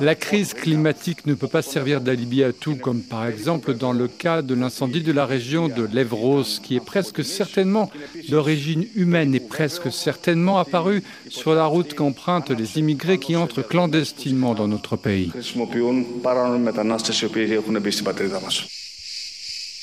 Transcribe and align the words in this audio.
La 0.00 0.14
crise 0.16 0.54
climatique 0.54 1.24
ne 1.24 1.34
peut 1.34 1.46
pas 1.46 1.62
servir 1.62 2.00
d'alibi 2.00 2.42
à 2.42 2.52
tout, 2.52 2.74
comme 2.74 3.00
par 3.00 3.26
exemple 3.28 3.74
dans 3.74 3.92
le 3.92 4.08
cas 4.08 4.42
de 4.42 4.54
l'incendie 4.54 5.02
de 5.02 5.12
la 5.12 5.24
région 5.24 5.68
de 5.68 5.88
l'Evros, 5.92 6.42
qui 6.64 6.74
est 6.74 6.84
presque 6.84 7.24
certainement 7.24 7.88
d'origine 8.28 8.88
humaine 8.96 9.36
et 9.36 9.40
presque 9.40 9.92
certainement 9.92 10.58
apparu 10.58 11.04
sur 11.28 11.54
la 11.54 11.66
route 11.66 11.94
qu'empruntent 11.94 12.50
les 12.50 12.78
immigrés 12.80 13.18
qui 13.18 13.36
entrent 13.36 13.62
clandestinement 13.62 14.54
dans 14.54 14.66
notre 14.66 14.96
pays. 14.96 15.30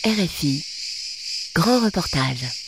RFI, 0.03 0.65
grand 1.55 1.79
reportage. 1.85 2.66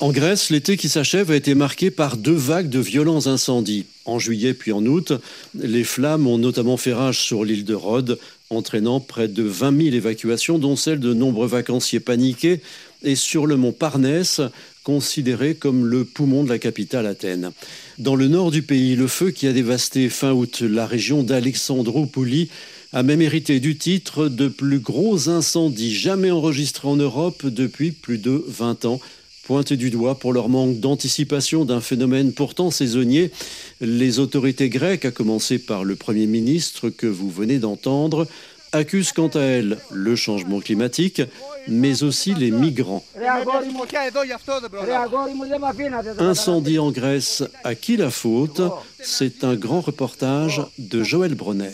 En 0.00 0.10
Grèce, 0.10 0.50
l'été 0.50 0.76
qui 0.76 0.88
s'achève 0.88 1.30
a 1.30 1.36
été 1.36 1.54
marqué 1.54 1.92
par 1.92 2.16
deux 2.16 2.34
vagues 2.34 2.68
de 2.68 2.80
violents 2.80 3.28
incendies. 3.28 3.86
En 4.06 4.18
juillet 4.18 4.52
puis 4.52 4.72
en 4.72 4.84
août, 4.84 5.12
les 5.54 5.84
flammes 5.84 6.26
ont 6.26 6.36
notamment 6.36 6.76
fait 6.76 6.92
rage 6.92 7.20
sur 7.20 7.44
l'île 7.44 7.64
de 7.64 7.74
Rhodes, 7.74 8.18
entraînant 8.50 8.98
près 8.98 9.28
de 9.28 9.44
20 9.44 9.84
000 9.84 9.94
évacuations, 9.94 10.58
dont 10.58 10.74
celle 10.74 10.98
de 10.98 11.14
nombreux 11.14 11.46
vacanciers 11.46 12.00
paniqués, 12.00 12.60
et 13.04 13.14
sur 13.14 13.46
le 13.46 13.56
mont 13.56 13.70
Parnès, 13.70 14.40
considéré 14.82 15.54
comme 15.54 15.86
le 15.86 16.04
poumon 16.04 16.42
de 16.42 16.48
la 16.48 16.58
capitale 16.58 17.06
Athènes. 17.06 17.52
Dans 17.98 18.16
le 18.16 18.26
nord 18.26 18.50
du 18.50 18.62
pays, 18.62 18.96
le 18.96 19.06
feu 19.06 19.30
qui 19.30 19.46
a 19.46 19.52
dévasté 19.52 20.08
fin 20.08 20.32
août 20.32 20.60
la 20.60 20.86
région 20.86 21.22
d'Alexandroupoli 21.22 22.50
a 22.92 23.02
même 23.04 23.22
hérité 23.22 23.60
du 23.60 23.76
titre 23.76 24.28
de 24.28 24.48
plus 24.48 24.80
gros 24.80 25.28
incendie 25.28 25.94
jamais 25.94 26.30
enregistré 26.32 26.88
en 26.88 26.96
Europe 26.96 27.46
depuis 27.46 27.92
plus 27.92 28.18
de 28.18 28.44
20 28.48 28.84
ans 28.86 29.00
pointés 29.46 29.76
du 29.76 29.90
doigt 29.90 30.18
pour 30.18 30.32
leur 30.32 30.48
manque 30.48 30.80
d'anticipation 30.80 31.64
d'un 31.64 31.80
phénomène 31.80 32.32
pourtant 32.32 32.70
saisonnier. 32.70 33.30
Les 33.80 34.18
autorités 34.18 34.68
grecques, 34.68 35.04
à 35.04 35.10
commencer 35.10 35.58
par 35.58 35.84
le 35.84 35.96
Premier 35.96 36.26
ministre 36.26 36.88
que 36.90 37.06
vous 37.06 37.30
venez 37.30 37.58
d'entendre, 37.58 38.26
accusent 38.72 39.12
quant 39.12 39.28
à 39.28 39.40
elles 39.40 39.78
le 39.90 40.16
changement 40.16 40.60
climatique, 40.60 41.22
mais 41.68 42.02
aussi 42.02 42.34
les 42.34 42.50
migrants. 42.50 43.04
Incendie 46.18 46.78
en 46.78 46.90
Grèce, 46.90 47.44
à 47.62 47.74
qui 47.74 47.96
la 47.96 48.10
faute? 48.10 48.60
C'est 49.00 49.44
un 49.44 49.54
grand 49.54 49.80
reportage 49.80 50.62
de 50.78 51.02
Joël 51.02 51.34
Bronner. 51.34 51.72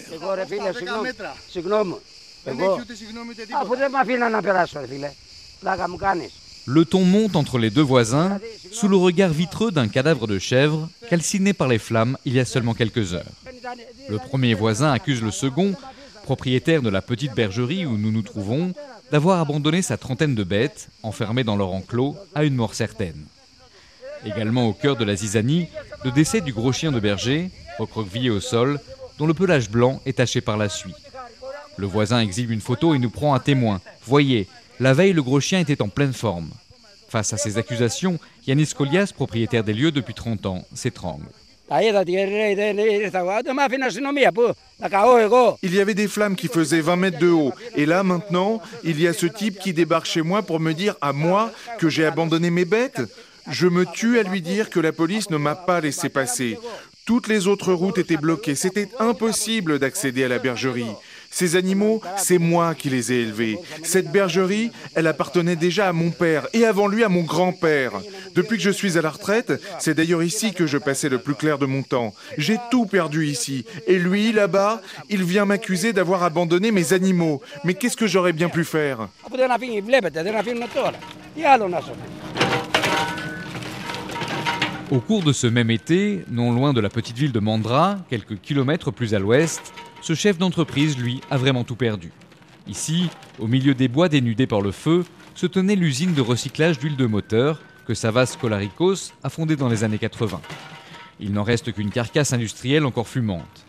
Le 6.73 6.85
ton 6.85 7.05
monte 7.05 7.35
entre 7.35 7.59
les 7.59 7.71
deux 7.71 7.83
voisins 7.83 8.39
sous 8.71 8.87
le 8.87 8.97
regard 8.97 9.31
vitreux 9.31 9.73
d'un 9.73 9.89
cadavre 9.89 10.29
de 10.29 10.39
chèvre 10.39 10.89
calciné 11.09 11.53
par 11.53 11.67
les 11.67 11.81
flammes 11.81 12.17
il 12.25 12.35
y 12.35 12.39
a 12.39 12.45
seulement 12.45 12.75
quelques 12.75 13.13
heures. 13.13 13.33
Le 14.09 14.19
premier 14.19 14.55
voisin 14.55 14.93
accuse 14.93 15.21
le 15.21 15.33
second, 15.33 15.75
propriétaire 16.23 16.81
de 16.81 16.89
la 16.89 17.03
petite 17.03 17.35
bergerie 17.35 17.87
où 17.87 17.99
nous 17.99 18.13
nous 18.13 18.23
trouvons, 18.23 18.73
d'avoir 19.11 19.41
abandonné 19.41 19.83
sa 19.83 19.97
trentaine 19.97 20.37
de 20.37 20.45
bêtes, 20.45 20.91
enfermées 21.03 21.43
dans 21.43 21.57
leur 21.57 21.73
enclos, 21.73 22.17
à 22.37 22.45
une 22.45 22.55
mort 22.55 22.75
certaine. 22.75 23.27
Également 24.25 24.69
au 24.69 24.73
cœur 24.73 24.95
de 24.95 25.05
la 25.05 25.17
zizanie, 25.17 25.67
le 26.05 26.13
décès 26.13 26.41
du 26.41 26.53
gros 26.53 26.71
chien 26.71 26.93
de 26.93 27.01
berger, 27.01 27.51
recroquevillé 27.81 28.31
au 28.31 28.39
sol, 28.39 28.79
dont 29.19 29.27
le 29.27 29.35
pelage 29.35 29.71
blanc 29.71 30.01
est 30.07 30.19
taché 30.19 30.41
par 30.41 30.57
la 30.57 30.69
suie. 30.69 30.95
Le 31.79 31.87
voisin 31.87 32.21
exhibe 32.21 32.53
une 32.53 32.61
photo 32.61 32.95
et 32.95 33.01
nous 33.01 33.11
prend 33.11 33.35
un 33.35 33.41
témoin. 33.41 33.81
Voyez, 34.07 34.47
la 34.81 34.95
veille, 34.95 35.13
le 35.13 35.23
gros 35.23 35.41
chien 35.41 35.61
était 35.61 35.83
en 35.83 35.89
pleine 35.89 36.15
forme. 36.15 36.49
Face 37.09 37.33
à 37.33 37.37
ces 37.37 37.59
accusations, 37.59 38.19
Yanis 38.47 38.73
Kolias, 38.77 39.13
propriétaire 39.15 39.63
des 39.63 39.75
lieux 39.75 39.93
depuis 39.93 40.15
30 40.15 40.47
ans, 40.47 40.65
s'étrangle. 40.75 41.27
Il 41.73 41.85
y 45.75 45.81
avait 45.81 45.95
des 45.95 46.09
flammes 46.09 46.35
qui 46.35 46.49
faisaient 46.49 46.81
20 46.81 46.97
mètres 46.97 47.19
de 47.19 47.29
haut. 47.29 47.53
Et 47.77 47.87
là, 47.87 48.03
maintenant, 48.03 48.61
il 48.83 49.01
y 49.01 49.07
a 49.07 49.13
ce 49.13 49.27
type 49.27 49.61
qui 49.61 49.73
débarque 49.73 50.07
chez 50.07 50.23
moi 50.23 50.43
pour 50.43 50.59
me 50.59 50.73
dire 50.73 50.97
à 51.01 51.13
moi 51.13 51.53
que 51.79 51.89
j'ai 51.89 52.07
abandonné 52.07 52.51
mes 52.51 52.65
bêtes. 52.65 53.03
Je 53.49 53.69
me 53.69 53.87
tue 53.87 54.19
à 54.19 54.23
lui 54.23 54.41
dire 54.41 54.71
que 54.71 54.81
la 54.81 54.93
police 54.93 55.31
ne 55.31 55.37
m'a 55.37 55.55
pas 55.55 55.81
laissé 55.81 56.09
passer. 56.09 56.59
Toutes 57.07 57.29
les 57.29 57.47
autres 57.47 57.73
routes 57.73 57.99
étaient 57.99 58.17
bloquées. 58.17 58.55
C'était 58.55 58.89
impossible 58.99 59.79
d'accéder 59.79 60.25
à 60.25 60.29
la 60.29 60.39
bergerie. 60.39 60.93
Ces 61.33 61.55
animaux, 61.55 62.03
c'est 62.17 62.39
moi 62.39 62.75
qui 62.75 62.91
les 62.91 63.13
ai 63.13 63.21
élevés. 63.23 63.57
Cette 63.85 64.11
bergerie, 64.11 64.73
elle 64.95 65.07
appartenait 65.07 65.55
déjà 65.55 65.89
à 65.89 65.93
mon 65.93 66.11
père 66.11 66.49
et 66.53 66.65
avant 66.65 66.89
lui 66.89 67.05
à 67.05 67.09
mon 67.09 67.23
grand-père. 67.23 67.93
Depuis 68.35 68.57
que 68.57 68.63
je 68.63 68.71
suis 68.71 68.99
à 68.99 69.03
la 69.03 69.11
retraite, 69.11 69.53
c'est 69.79 69.95
d'ailleurs 69.95 70.25
ici 70.25 70.53
que 70.53 70.67
je 70.67 70.77
passais 70.77 71.09
le 71.09 71.19
plus 71.19 71.35
clair 71.35 71.59
de 71.59 71.67
mon 71.67 71.83
temps. 71.83 72.13
J'ai 72.37 72.59
tout 72.73 72.85
perdu 72.85 73.27
ici. 73.27 73.65
Et 73.87 73.99
lui, 73.99 74.33
là-bas, 74.33 74.83
il 75.09 75.23
vient 75.23 75.45
m'accuser 75.45 75.93
d'avoir 75.93 76.25
abandonné 76.25 76.73
mes 76.73 76.93
animaux. 76.93 77.41
Mais 77.65 77.75
qu'est-ce 77.75 77.97
que 77.97 78.09
j'aurais 78.09 78.33
bien 78.33 78.49
pu 78.49 78.65
faire? 78.65 79.09
Au 84.91 84.99
cours 84.99 85.23
de 85.23 85.33
ce 85.33 85.47
même 85.47 85.71
été, 85.71 86.25
non 86.29 86.51
loin 86.51 86.73
de 86.73 86.81
la 86.81 86.89
petite 86.89 87.17
ville 87.17 87.31
de 87.31 87.39
Mandra, 87.39 87.99
quelques 88.11 88.41
kilomètres 88.41 88.91
plus 88.91 89.15
à 89.15 89.21
l'ouest, 89.21 89.73
ce 90.01 90.15
chef 90.15 90.39
d'entreprise, 90.39 90.99
lui, 90.99 91.21
a 91.31 91.37
vraiment 91.37 91.65
tout 91.65 91.77
perdu. 91.77 92.13
Ici, 92.67 93.09
au 93.39 93.47
milieu 93.47 93.75
des 93.75 93.89
bois 93.89 94.09
dénudés 94.09 94.47
par 94.47 94.61
le 94.61 94.71
feu, 94.71 95.05
se 95.35 95.47
tenait 95.47 95.77
l'usine 95.77 96.15
de 96.15 96.21
recyclage 96.21 96.79
d'huile 96.79 96.97
de 96.97 97.07
moteur 97.07 97.61
que 97.87 97.95
Savas 97.95 98.37
Kolarikos 98.41 99.13
a 99.23 99.31
fondée 99.31 99.57
dans 99.57 99.69
les 99.69 99.85
années 99.85 99.99
80. 99.99 100.41
Il 101.19 101.33
n'en 101.33 101.43
reste 101.43 101.73
qu'une 101.73 101.91
carcasse 101.91 102.33
industrielle 102.33 102.87
encore 102.87 103.09
fumante. 103.09 103.67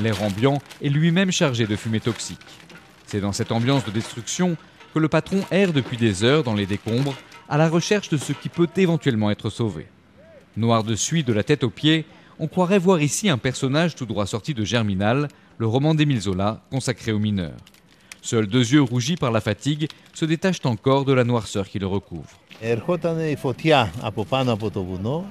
L'air 0.00 0.22
ambiant 0.22 0.60
est 0.82 0.88
lui-même 0.88 1.30
chargé 1.30 1.66
de 1.66 1.76
fumée 1.76 2.00
toxique. 2.00 2.38
C'est 3.06 3.20
dans 3.20 3.32
cette 3.32 3.52
ambiance 3.52 3.84
de 3.84 3.90
destruction 3.90 4.56
que 4.92 4.98
le 4.98 5.08
patron 5.08 5.44
erre 5.50 5.72
depuis 5.72 5.96
des 5.96 6.24
heures 6.24 6.44
dans 6.44 6.54
les 6.54 6.66
décombres 6.66 7.14
à 7.48 7.58
la 7.58 7.68
recherche 7.68 8.08
de 8.08 8.16
ce 8.16 8.32
qui 8.32 8.48
peut 8.48 8.68
éventuellement 8.76 9.30
être 9.30 9.50
sauvé. 9.50 9.86
Noir 10.56 10.84
de 10.84 10.94
suie 10.94 11.24
de 11.24 11.32
la 11.32 11.42
tête 11.42 11.64
aux 11.64 11.70
pieds, 11.70 12.06
on 12.38 12.48
croirait 12.48 12.78
voir 12.78 13.00
ici 13.00 13.28
un 13.28 13.38
personnage 13.38 13.94
tout 13.94 14.06
droit 14.06 14.26
sorti 14.26 14.54
de 14.54 14.64
Germinal, 14.64 15.28
le 15.58 15.66
roman 15.66 15.94
d'Émile 15.94 16.20
Zola 16.20 16.62
consacré 16.70 17.12
aux 17.12 17.18
mineurs. 17.18 17.56
Seuls 18.22 18.46
deux 18.46 18.72
yeux 18.72 18.82
rougis 18.82 19.16
par 19.16 19.30
la 19.32 19.40
fatigue 19.40 19.88
se 20.14 20.24
détachent 20.24 20.64
encore 20.64 21.04
de 21.04 21.12
la 21.12 21.24
noirceur 21.24 21.68
qui 21.68 21.78
le 21.78 21.86
recouvre. 21.86 22.40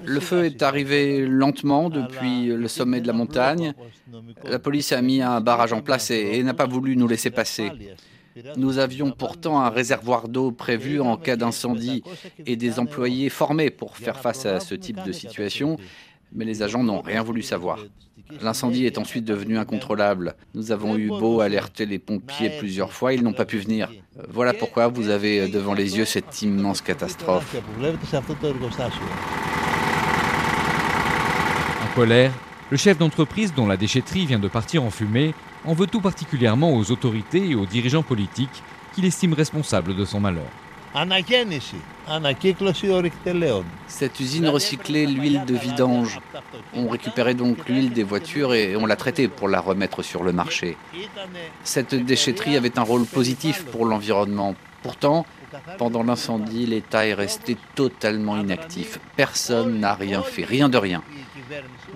Le 0.05 0.19
feu 0.19 0.45
est 0.45 0.61
arrivé 0.61 1.25
lentement 1.25 1.89
depuis 1.89 2.47
le 2.47 2.67
sommet 2.67 3.01
de 3.01 3.07
la 3.07 3.13
montagne. 3.13 3.73
La 4.43 4.59
police 4.59 4.91
a 4.91 5.01
mis 5.01 5.21
un 5.21 5.41
barrage 5.41 5.73
en 5.73 5.81
place 5.81 6.11
et, 6.11 6.43
n'a 6.43 6.53
pas 6.53 6.67
voulu 6.67 6.95
nous 6.95 7.07
laisser 7.07 7.31
passer. 7.31 7.71
Nous 8.57 8.77
avions 8.77 9.11
pourtant 9.11 9.59
un 9.59 9.69
réservoir 9.69 10.27
d'eau 10.27 10.51
prévu 10.51 10.99
en 10.99 11.17
cas 11.17 11.35
d'incendie 11.35 12.03
et 12.45 12.55
des 12.55 12.79
employés 12.79 13.29
formés 13.29 13.69
pour 13.69 13.97
faire 13.97 14.19
face 14.19 14.45
à 14.45 14.59
ce 14.59 14.75
type 14.75 15.03
de 15.03 15.11
situation, 15.11 15.77
mais 16.33 16.45
les 16.45 16.63
agents 16.63 16.83
n'ont 16.83 17.01
rien 17.01 17.23
voulu 17.23 17.41
savoir. 17.41 17.79
L'incendie 18.41 18.85
est 18.85 18.97
ensuite 18.97 19.25
devenu 19.25 19.57
incontrôlable. 19.57 20.35
Nous 20.53 20.71
avons 20.71 20.97
eu 20.97 21.07
beau 21.07 21.41
alerter 21.41 21.85
les 21.85 21.99
pompiers 21.99 22.51
plusieurs 22.57 22.93
fois, 22.93 23.13
ils 23.13 23.23
n'ont 23.23 23.33
pas 23.33 23.45
pu 23.45 23.57
venir. 23.57 23.91
Voilà 24.29 24.53
pourquoi 24.53 24.87
vous 24.87 25.09
avez 25.09 25.47
devant 25.47 25.73
les 25.73 25.97
yeux 25.97 26.05
cette 26.05 26.41
immense 26.41 26.81
catastrophe. 26.81 27.55
En 31.81 31.95
colère, 31.95 32.31
le 32.71 32.77
chef 32.77 32.97
d'entreprise 32.97 33.53
dont 33.53 33.67
la 33.67 33.77
déchetterie 33.77 34.25
vient 34.25 34.39
de 34.39 34.47
partir 34.47 34.83
en 34.83 34.89
fumée 34.89 35.33
en 35.65 35.73
veut 35.73 35.87
tout 35.87 36.01
particulièrement 36.01 36.75
aux 36.75 36.91
autorités 36.91 37.49
et 37.49 37.55
aux 37.55 37.65
dirigeants 37.65 38.03
politiques 38.03 38.63
qu'il 38.93 39.05
estime 39.05 39.33
responsables 39.33 39.95
de 39.95 40.05
son 40.05 40.19
malheur. 40.19 40.49
Cette 43.87 44.19
usine 44.19 44.47
recyclait 44.47 45.05
l'huile 45.05 45.43
de 45.45 45.55
vidange. 45.55 46.19
On 46.75 46.87
récupérait 46.87 47.33
donc 47.33 47.67
l'huile 47.67 47.91
des 47.91 48.03
voitures 48.03 48.53
et 48.53 48.75
on 48.75 48.85
la 48.85 48.95
traitait 48.95 49.27
pour 49.27 49.47
la 49.47 49.59
remettre 49.59 50.03
sur 50.03 50.23
le 50.23 50.33
marché. 50.33 50.77
Cette 51.63 51.95
déchetterie 51.95 52.57
avait 52.57 52.77
un 52.77 52.83
rôle 52.83 53.05
positif 53.05 53.65
pour 53.65 53.85
l'environnement. 53.85 54.55
Pourtant, 54.83 55.25
pendant 55.77 56.03
l'incendie, 56.03 56.65
l'État 56.65 57.07
est 57.07 57.13
resté 57.13 57.57
totalement 57.75 58.37
inactif. 58.37 58.99
Personne 59.15 59.79
n'a 59.79 59.95
rien 59.95 60.21
fait, 60.21 60.43
rien 60.43 60.69
de 60.69 60.77
rien. 60.77 61.01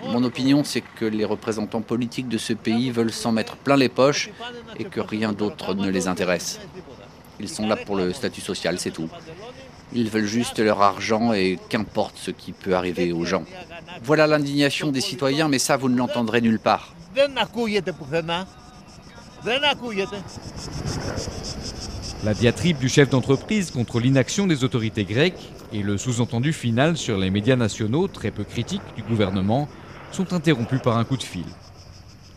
Mon 0.06 0.24
opinion, 0.24 0.63
c'est 0.63 0.83
que 0.95 1.06
les 1.06 1.25
représentants 1.25 1.81
politiques 1.81 2.27
de 2.30 2.38
ce 2.38 2.54
pays 2.54 2.92
veulent 2.92 3.12
s'en 3.12 3.31
mettre 3.31 3.57
plein 3.57 3.75
les 3.75 3.89
poches 3.89 4.31
et 4.77 4.86
que 4.86 5.00
rien 5.00 5.33
d'autre 5.33 5.74
ne 5.74 5.89
les 5.89 6.07
intéresse. 6.07 6.60
Ils 7.39 7.50
sont 7.50 7.68
là 7.68 7.75
pour 7.75 7.95
le 7.95 8.13
statut 8.13 8.42
social, 8.42 8.80
c'est 8.80 8.92
tout. 8.92 9.10
Ils 9.94 10.10
veulent 10.10 10.25
juste 10.25 10.60
leur 10.60 10.81
argent 10.81 11.34
et 11.34 11.57
qu'importe 11.69 12.16
ce 12.18 12.31
qui 12.31 12.51
peut 12.51 12.75
arriver 12.75 13.12
aux 13.12 13.25
gens. 13.25 13.44
Voilà 14.04 14.28
l'indignation 14.28 14.92
des 14.92 15.01
citoyens, 15.01 15.48
mais 15.48 15.60
ça, 15.60 15.78
vous 15.78 15.89
ne 15.89 15.98
l'entendrez 15.98 16.42
nulle 16.42 16.60
part. 16.60 16.94
La 22.24 22.34
diatribe 22.34 22.78
du 22.78 22.89
chef 22.89 23.10
d'entreprise 23.10 23.72
contre 23.72 24.00
l'inaction 24.00 24.48
des 24.48 24.63
autorités 24.63 25.06
grecques 25.06 25.51
et 25.72 25.83
le 25.83 25.98
sous-entendu 25.98 26.51
final 26.51 26.98
sur 26.98 27.18
les 27.18 27.30
médias 27.30 27.56
nationaux 27.56 28.07
très 28.07 28.31
peu 28.31 28.44
critiques 28.44 28.81
du 28.95 29.04
gouvernement 29.04 29.69
sont 30.12 30.33
interrompus 30.33 30.81
par 30.81 30.98
un 30.98 31.04
coup 31.04 31.18
de 31.18 31.24
fil. 31.24 31.45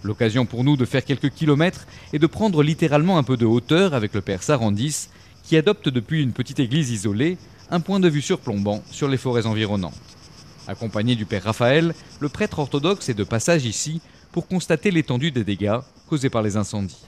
L'occasion 0.03 0.47
pour 0.47 0.65
nous 0.65 0.77
de 0.77 0.85
faire 0.85 1.05
quelques 1.05 1.31
kilomètres 1.31 1.87
et 2.13 2.19
de 2.19 2.27
prendre 2.27 2.63
littéralement 2.63 3.19
un 3.19 3.23
peu 3.23 3.37
de 3.37 3.47
hauteur 3.47 3.95
avec 3.95 4.15
le 4.15 4.21
père 4.21 4.43
Sarandis, 4.43 5.09
qui 5.43 5.57
adopte 5.57 5.89
depuis 5.89 6.23
une 6.23 6.33
petite 6.33 6.61
église 6.61 6.91
isolée 6.91 7.37
un 7.71 7.81
point 7.81 8.01
de 8.01 8.09
vue 8.09 8.23
surplombant 8.23 8.83
sur 8.91 9.09
les 9.09 9.17
forêts 9.17 9.47
environnantes. 9.47 10.01
Accompagné 10.67 11.17
du 11.17 11.27
père 11.27 11.45
Raphaël, 11.45 11.95
le 12.21 12.29
prêtre 12.29 12.59
orthodoxe 12.59 13.09
est 13.09 13.15
de 13.15 13.25
passage 13.25 13.65
ici 13.65 14.01
pour 14.33 14.47
constater 14.47 14.91
l'étendue 14.91 15.31
des 15.31 15.45
dégâts 15.45 15.79
causés 16.09 16.31
par 16.31 16.43
les 16.43 16.57
incendies. 16.57 17.05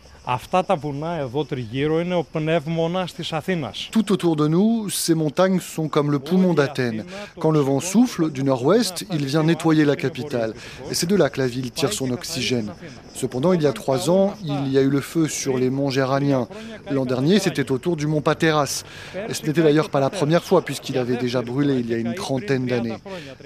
Tout 3.91 4.13
autour 4.13 4.37
de 4.37 4.47
nous, 4.47 4.89
ces 4.89 5.15
montagnes 5.15 5.59
sont 5.59 5.89
comme 5.89 6.13
le 6.13 6.21
poumon 6.21 6.55
d'Athènes. 6.55 7.05
Quand 7.41 7.51
le 7.51 7.59
vent 7.59 7.81
souffle 7.81 8.31
du 8.31 8.45
nord-ouest, 8.45 9.05
il 9.13 9.27
vient 9.27 9.43
nettoyer 9.43 9.85
la 9.85 9.97
capitale. 9.97 10.55
Et 10.93 10.95
c'est 10.95 11.09
de 11.09 11.17
là 11.17 11.29
que 11.29 11.41
la 11.41 11.49
ville 11.49 11.73
tire 11.73 11.93
son 11.93 12.13
oxygène. 12.13 12.73
Cependant, 13.15 13.53
il 13.53 13.63
y 13.63 13.67
a 13.67 13.73
trois 13.73 14.11
ans, 14.11 14.35
il 14.45 14.69
y 14.69 14.79
a 14.79 14.83
eu 14.83 14.91
le 14.91 15.01
feu 15.01 15.27
sur 15.27 15.59
les 15.59 15.71
monts 15.71 15.91
Géraniens. 15.91 16.47
L'an 16.93 17.05
dernier, 17.05 17.41
c'était 17.41 17.73
autour 17.73 17.97
du 17.97 18.07
mont 18.07 18.21
Pateras. 18.21 18.85
Et 19.29 19.35
ce 19.35 19.45
n'était 19.45 19.63
d'ailleurs 19.63 19.91
pas 19.91 19.99
la 19.99 20.11
première 20.11 20.45
fois, 20.45 20.63
puisqu'il 20.63 20.99
avait 20.99 21.17
déjà 21.17 21.43
brûlé 21.43 21.81
il 21.81 21.91
y 21.91 21.95
a 21.95 21.99
une 21.99 22.15
trentaine 22.15 22.67
d'années. 22.67 22.95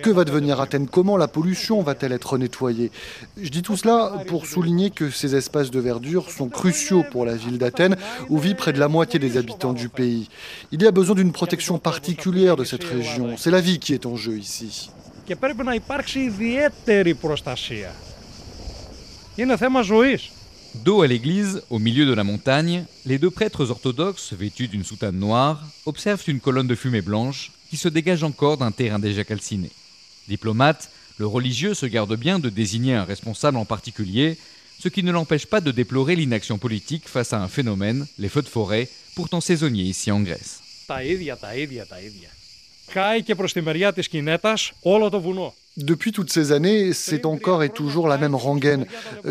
Que 0.03 0.11
va 0.11 0.25
devenir 0.25 0.61
Athènes? 0.61 0.89
Comment 0.89 1.17
la 1.17 1.29
pollution 1.29 1.81
va-t-elle 1.81 2.13
être 2.13 2.37
nettoyée? 2.37 2.91
Je 3.41 3.49
dis 3.49 3.63
tout 3.63 3.79
cela 3.79 4.25
pour 4.27 4.45
souligner 4.45 4.91
que 4.91 5.09
ces 5.09 5.35
espaces 5.37 5.71
de 5.71 5.81
verdure 5.81 6.31
sont 6.31 6.49
crus 6.49 6.66
cruciaux 6.67 7.05
pour 7.13 7.25
la 7.25 7.37
ville 7.37 7.59
d'Athènes, 7.59 7.97
où 8.29 8.39
vit 8.39 8.55
près 8.55 8.73
de 8.73 8.81
la 8.81 8.89
moitié 8.89 9.21
des 9.21 9.37
habitants 9.37 9.73
du 9.73 9.89
pays. 9.89 10.29
Il 10.73 10.83
y 10.83 10.87
a 10.87 10.91
besoin 10.91 11.15
d'une 11.15 11.31
protection 11.31 11.79
particulière 11.79 12.57
de 12.57 12.65
cette 12.65 12.83
région. 12.83 13.37
C'est 13.37 13.53
la 13.53 13.61
vie 13.61 13.79
qui 13.79 13.95
est 13.95 14.05
en 14.05 14.17
jeu 14.17 14.37
ici. 14.37 14.91
Dos 20.75 21.03
à 21.03 21.07
l'église, 21.07 21.63
au 21.71 21.79
milieu 21.79 22.05
de 22.05 22.13
la 22.13 22.25
montagne, 22.25 22.85
les 23.05 23.19
deux 23.19 23.31
prêtres 23.31 23.71
orthodoxes, 23.71 24.33
vêtus 24.33 24.67
d'une 24.67 24.85
soutane 24.85 25.17
noire, 25.17 25.63
observent 25.87 26.25
une 26.27 26.41
colonne 26.41 26.67
de 26.67 26.75
fumée 26.75 27.01
blanche 27.01 27.53
qui 27.71 27.77
se 27.77 27.89
dégage 27.89 28.25
encore 28.25 28.57
d'un 28.59 28.73
terrain 28.73 28.99
déjà 28.99 29.23
calciné. 29.23 29.71
Diplomate, 30.29 30.91
le 31.19 31.29
religieux 31.29 31.75
se 31.75 31.87
garde 31.87 32.17
bien 32.17 32.41
de 32.41 32.51
désigner 32.51 32.95
un 32.95 33.05
responsable 33.05 33.57
en 33.57 33.65
particulier, 33.65 34.37
ce 34.79 34.89
qui 34.89 35.03
ne 35.03 35.13
l'empêche 35.13 35.47
pas 35.47 35.61
de 35.61 35.71
déplorer 35.71 36.17
l'inaction 36.17 36.59
politique 36.59 37.09
face 37.09 37.33
à 37.33 37.43
un 37.43 37.49
phénomène, 37.49 38.07
les 38.19 38.29
feux 38.29 38.43
de 38.43 38.49
forêt, 38.49 38.89
pourtant 39.15 39.41
saisonniers 39.41 39.85
ici 39.85 40.11
en 40.11 40.21
Grèce. 40.21 40.61
Depuis 45.77 46.11
toutes 46.11 46.33
ces 46.33 46.53
années, 46.53 46.95
c'est 46.95 47.27
encore 47.27 47.63
et 47.63 47.69
toujours 47.69 48.09
la 48.09 48.17
même 48.17 48.35
rengaine. 48.35 48.87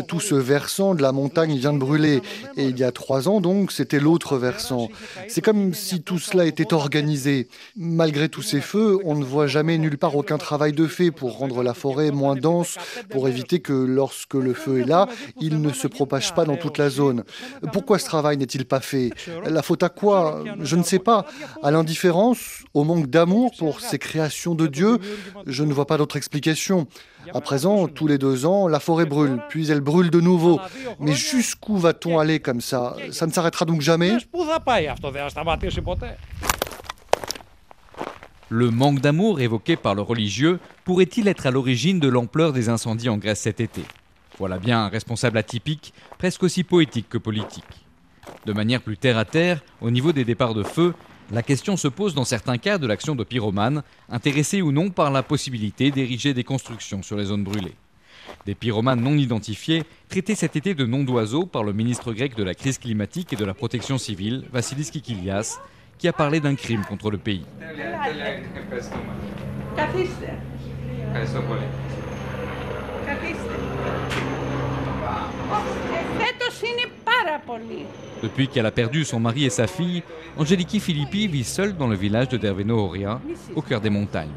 Tout 0.06 0.20
ce 0.20 0.36
versant 0.36 0.94
de 0.94 1.02
la 1.02 1.10
montagne 1.10 1.56
vient 1.56 1.72
de 1.72 1.78
brûler. 1.78 2.22
Et 2.56 2.66
il 2.66 2.78
y 2.78 2.84
a 2.84 2.92
trois 2.92 3.28
ans, 3.28 3.40
donc, 3.40 3.72
c'était 3.72 3.98
l'autre 3.98 4.38
versant. 4.38 4.88
C'est 5.26 5.40
comme 5.40 5.74
si 5.74 6.02
tout 6.02 6.20
cela 6.20 6.46
était 6.46 6.72
organisé. 6.72 7.48
Malgré 7.74 8.28
tous 8.28 8.42
ces 8.42 8.60
feux, 8.60 9.00
on 9.04 9.16
ne 9.16 9.24
voit 9.24 9.48
jamais 9.48 9.76
nulle 9.76 9.98
part 9.98 10.14
aucun 10.14 10.38
travail 10.38 10.72
de 10.72 10.86
fait 10.86 11.10
pour 11.10 11.36
rendre 11.36 11.64
la 11.64 11.74
forêt 11.74 12.12
moins 12.12 12.36
dense, 12.36 12.76
pour 13.10 13.26
éviter 13.26 13.58
que 13.58 13.72
lorsque 13.72 14.34
le 14.34 14.54
feu 14.54 14.82
est 14.82 14.86
là, 14.86 15.08
il 15.40 15.60
ne 15.60 15.72
se 15.72 15.88
propage 15.88 16.32
pas 16.32 16.44
dans 16.44 16.56
toute 16.56 16.78
la 16.78 16.90
zone. 16.90 17.24
Pourquoi 17.72 17.98
ce 17.98 18.04
travail 18.04 18.36
n'est-il 18.36 18.66
pas 18.66 18.80
fait? 18.80 19.10
La 19.44 19.62
faute 19.62 19.82
à 19.82 19.88
quoi? 19.88 20.44
Je 20.60 20.76
ne 20.76 20.84
sais 20.84 21.00
pas. 21.00 21.26
À 21.64 21.72
l'indifférence 21.72 22.62
Au 22.72 22.84
manque 22.84 23.08
d'amour 23.08 23.50
pour 23.58 23.80
ces 23.80 23.98
créations 23.98 24.54
de 24.54 24.68
Dieu 24.68 24.98
Je 25.46 25.64
ne 25.64 25.72
vois 25.72 25.86
pas 25.86 25.98
d'autre 25.98 26.16
explication 26.16 26.35
à 27.34 27.40
présent, 27.40 27.88
tous 27.88 28.06
les 28.06 28.18
deux 28.18 28.46
ans, 28.46 28.68
la 28.68 28.80
forêt 28.80 29.06
brûle, 29.06 29.38
puis 29.48 29.70
elle 29.70 29.80
brûle 29.80 30.10
de 30.10 30.20
nouveau. 30.20 30.60
Mais 31.00 31.12
jusqu'où 31.12 31.76
va-t-on 31.76 32.18
aller 32.18 32.40
comme 32.40 32.60
ça 32.60 32.96
Ça 33.10 33.26
ne 33.26 33.32
s'arrêtera 33.32 33.64
donc 33.64 33.80
jamais. 33.80 34.16
Le 38.48 38.70
manque 38.70 39.00
d'amour 39.00 39.40
évoqué 39.40 39.76
par 39.76 39.94
le 39.96 40.02
religieux 40.02 40.60
pourrait-il 40.84 41.26
être 41.26 41.46
à 41.46 41.50
l'origine 41.50 41.98
de 41.98 42.08
l'ampleur 42.08 42.52
des 42.52 42.68
incendies 42.68 43.08
en 43.08 43.16
Grèce 43.16 43.40
cet 43.40 43.60
été? 43.60 43.82
Voilà 44.38 44.58
bien 44.58 44.84
un 44.84 44.88
responsable 44.88 45.38
atypique, 45.38 45.92
presque 46.18 46.44
aussi 46.44 46.62
poétique 46.62 47.08
que 47.08 47.18
politique. 47.18 47.64
De 48.44 48.52
manière 48.52 48.82
plus 48.82 48.96
terre 48.96 49.18
à 49.18 49.24
terre, 49.24 49.62
au 49.80 49.90
niveau 49.90 50.12
des 50.12 50.24
départs 50.24 50.54
de 50.54 50.62
feu, 50.62 50.94
la 51.32 51.42
question 51.42 51.76
se 51.76 51.88
pose 51.88 52.14
dans 52.14 52.24
certains 52.24 52.58
cas 52.58 52.78
de 52.78 52.86
l'action 52.86 53.16
de 53.16 53.24
pyromanes, 53.24 53.82
intéressés 54.08 54.62
ou 54.62 54.70
non 54.70 54.90
par 54.90 55.10
la 55.10 55.22
possibilité 55.22 55.90
d'ériger 55.90 56.34
des 56.34 56.44
constructions 56.44 57.02
sur 57.02 57.16
les 57.16 57.26
zones 57.26 57.44
brûlées. 57.44 57.74
Des 58.44 58.54
pyromanes 58.54 59.00
non 59.00 59.16
identifiés, 59.16 59.84
traités 60.08 60.34
cet 60.34 60.56
été 60.56 60.74
de 60.74 60.86
noms 60.86 61.04
d'oiseaux 61.04 61.46
par 61.46 61.64
le 61.64 61.72
ministre 61.72 62.12
grec 62.12 62.36
de 62.36 62.44
la 62.44 62.54
crise 62.54 62.78
climatique 62.78 63.32
et 63.32 63.36
de 63.36 63.44
la 63.44 63.54
protection 63.54 63.98
civile, 63.98 64.44
Vassilis 64.52 64.90
Kikilias, 64.90 65.58
qui 65.98 66.08
a 66.08 66.12
parlé 66.12 66.40
d'un 66.40 66.54
crime 66.54 66.84
contre 66.84 67.10
le 67.10 67.18
pays. 67.18 67.44
Depuis 78.22 78.48
qu'elle 78.48 78.66
a 78.66 78.70
perdu 78.70 79.04
son 79.04 79.20
mari 79.20 79.44
et 79.44 79.50
sa 79.50 79.66
fille, 79.66 80.02
Angeliki 80.36 80.80
Filippi 80.80 81.28
vit 81.28 81.44
seule 81.44 81.76
dans 81.76 81.86
le 81.86 81.96
village 81.96 82.28
de 82.28 82.36
Derveno 82.36 82.78
Oria, 82.78 83.20
au 83.54 83.62
cœur 83.62 83.80
des 83.80 83.90
montagnes. 83.90 84.34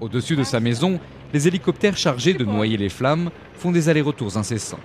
Au-dessus 0.00 0.36
de 0.36 0.44
sa 0.44 0.60
maison, 0.60 1.00
les 1.32 1.48
hélicoptères 1.48 1.96
chargés 1.96 2.34
de 2.34 2.44
noyer 2.44 2.76
les 2.76 2.88
flammes 2.88 3.30
font 3.54 3.72
des 3.72 3.88
allers-retours 3.88 4.36
incessants. 4.36 4.80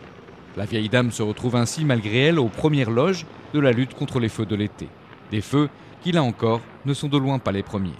La 0.57 0.65
vieille 0.65 0.89
dame 0.89 1.11
se 1.11 1.23
retrouve 1.23 1.55
ainsi, 1.55 1.85
malgré 1.85 2.25
elle, 2.25 2.39
aux 2.39 2.49
premières 2.49 2.91
loges 2.91 3.25
de 3.53 3.59
la 3.59 3.71
lutte 3.71 3.93
contre 3.93 4.19
les 4.19 4.29
feux 4.29 4.45
de 4.45 4.55
l'été. 4.55 4.87
Des 5.31 5.41
feux 5.41 5.69
qui, 6.01 6.11
là 6.11 6.23
encore, 6.23 6.61
ne 6.85 6.93
sont 6.93 7.07
de 7.07 7.17
loin 7.17 7.39
pas 7.39 7.51
les 7.51 7.63
premiers. 7.63 7.93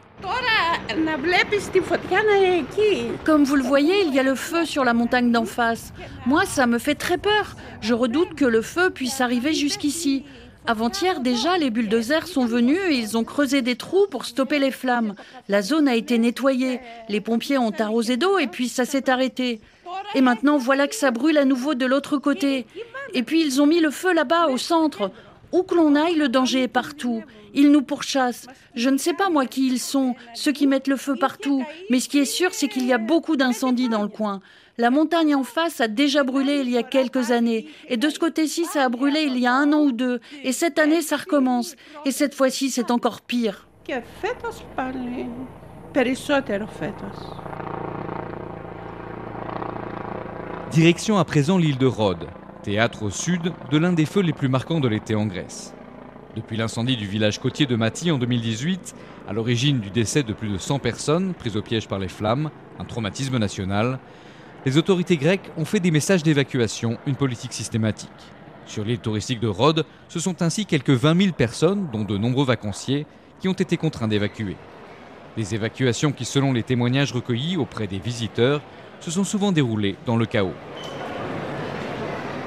Comme 3.24 3.44
vous 3.44 3.56
le 3.56 3.64
voyez, 3.64 4.02
il 4.06 4.14
y 4.14 4.20
a 4.20 4.24
le 4.24 4.36
feu 4.36 4.66
sur 4.66 4.84
la 4.84 4.94
montagne 4.94 5.32
d'en 5.32 5.46
face. 5.46 5.94
Moi, 6.26 6.46
ça 6.46 6.66
me 6.68 6.78
fait 6.78 6.96
très 6.96 7.18
peur. 7.18 7.56
Je 7.82 7.94
redoute 7.94 8.36
que 8.36 8.46
le 8.46 8.62
feu 8.62 8.90
puisse 8.90 9.22
arriver 9.22 9.54
jusqu'ici. 9.54 10.24
Avant-hier, 10.66 11.20
déjà, 11.20 11.58
les 11.58 11.70
bulldozers 11.70 12.28
sont 12.28 12.46
venus 12.46 12.80
et 12.90 12.96
ils 12.96 13.18
ont 13.18 13.26
creusé 13.26 13.62
des 13.62 13.76
trous 13.76 14.08
pour 14.10 14.26
stopper 14.26 14.60
les 14.60 14.72
flammes. 14.72 15.14
La 15.50 15.62
zone 15.62 15.90
a 15.90 15.96
été 15.96 16.18
nettoyée. 16.18 16.80
Les 17.10 17.20
pompiers 17.20 17.58
ont 17.58 17.74
arrosé 17.78 18.16
d'eau 18.16 18.38
et 18.38 18.48
puis 18.48 18.70
ça 18.70 18.86
s'est 18.86 19.10
arrêté. 19.10 19.60
Et 20.16 20.22
maintenant, 20.22 20.58
voilà 20.58 20.88
que 20.88 20.96
ça 20.96 21.12
brûle 21.12 21.38
à 21.38 21.46
nouveau 21.46 21.76
de 21.76 21.86
l'autre 21.86 22.18
côté. 22.18 22.66
Et 23.14 23.24
puis 23.24 23.42
ils 23.42 23.62
ont 23.62 23.68
mis 23.68 23.82
le 23.82 23.92
feu 23.92 24.14
là-bas, 24.14 24.48
au 24.48 24.58
centre. 24.58 25.12
Où 25.54 25.62
que 25.62 25.76
l'on 25.76 25.96
aille, 25.96 26.16
le 26.16 26.30
danger 26.30 26.64
est 26.64 26.68
partout. 26.68 27.22
Ils 27.54 27.72
nous 27.72 27.84
pourchassent. 27.84 28.48
Je 28.74 28.90
ne 28.90 28.98
sais 28.98 29.14
pas 29.14 29.30
moi 29.30 29.46
qui 29.46 29.68
ils 29.68 29.80
sont, 29.80 30.16
ceux 30.34 30.52
qui 30.52 30.66
mettent 30.66 30.88
le 30.88 30.98
feu 30.98 31.16
partout, 31.16 31.64
mais 31.92 32.00
ce 32.00 32.10
qui 32.10 32.18
est 32.18 32.26
sûr, 32.26 32.54
c'est 32.54 32.68
qu'il 32.68 32.88
y 32.88 32.92
a 32.92 32.98
beaucoup 32.98 33.36
d'incendies 33.36 33.88
dans 33.88 34.02
le 34.02 34.08
coin. 34.08 34.42
La 34.80 34.90
montagne 34.90 35.36
en 35.36 35.44
face 35.44 35.80
a 35.80 35.88
déjà 35.88 36.24
brûlé 36.24 36.62
il 36.62 36.72
y 36.72 36.78
a 36.80 36.82
quelques 36.82 37.30
années, 37.30 37.68
et 37.88 37.98
de 37.98 38.10
ce 38.10 38.18
côté-ci, 38.18 38.66
ça 38.66 38.86
a 38.86 38.90
brûlé 38.90 39.22
il 39.22 39.38
y 39.38 39.46
a 39.46 39.54
un 39.54 39.72
an 39.74 39.84
ou 39.84 39.92
deux, 39.92 40.20
et 40.44 40.52
cette 40.52 40.80
année, 40.80 41.04
ça 41.04 41.18
recommence. 41.18 41.76
Et 42.06 42.12
cette 42.12 42.34
fois-ci, 42.34 42.72
c'est 42.72 42.90
encore 42.90 43.22
pire. 43.22 43.68
Direction 50.72 51.20
à 51.20 51.26
présent 51.26 51.60
l'île 51.60 51.78
de 51.78 51.86
Rhodes 51.86 52.28
théâtre 52.64 53.04
au 53.04 53.10
sud 53.10 53.52
de 53.70 53.78
l'un 53.78 53.94
des 53.94 54.06
feux 54.06 54.22
les 54.22 54.34
plus 54.34 54.48
marquants 54.48 54.80
de 54.80 54.88
l'été 54.88 55.14
en 55.14 55.26
Grèce. 55.26 55.76
Depuis 56.36 56.58
l'incendie 56.58 56.96
du 56.96 57.06
village 57.06 57.40
côtier 57.40 57.68
de 57.68 57.76
Mati 57.76 58.10
en 58.10 58.18
2018, 58.18 58.96
à 59.28 59.34
l'origine 59.34 59.80
du 59.80 59.92
décès 59.92 60.24
de 60.24 60.34
plus 60.34 60.50
de 60.50 60.58
100 60.58 60.80
personnes 60.80 61.34
prises 61.34 61.58
au 61.58 61.62
piège 61.62 61.88
par 61.88 62.00
les 62.00 62.08
flammes, 62.08 62.50
un 62.80 62.86
traumatisme 62.86 63.38
national, 63.38 64.00
les 64.66 64.78
autorités 64.78 65.18
grecques 65.18 65.52
ont 65.58 65.66
fait 65.66 65.82
des 65.82 65.92
messages 65.92 66.24
d'évacuation 66.24 66.98
une 67.06 67.16
politique 67.16 67.54
systématique. 67.54 68.10
Sur 68.66 68.86
l'île 68.86 69.00
touristique 69.00 69.42
de 69.42 69.48
Rhodes, 69.48 69.86
ce 70.08 70.20
sont 70.20 70.42
ainsi 70.42 70.66
quelques 70.66 70.90
20 70.90 71.22
000 71.22 71.34
personnes, 71.34 71.88
dont 71.92 72.06
de 72.06 72.18
nombreux 72.18 72.46
vacanciers, 72.46 73.06
qui 73.42 73.50
ont 73.50 73.54
été 73.54 73.76
contraints 73.76 74.08
d'évacuer. 74.08 74.56
Les 75.36 75.54
évacuations 75.54 76.14
qui, 76.14 76.24
selon 76.24 76.54
les 76.54 76.64
témoignages 76.64 77.12
recueillis 77.12 77.58
auprès 77.58 77.88
des 77.88 78.00
visiteurs, 78.00 78.62
se 79.02 79.12
sont 79.12 79.26
souvent 79.26 79.52
déroulées 79.52 79.98
dans 80.06 80.16
le 80.16 80.26
chaos. 80.26 80.54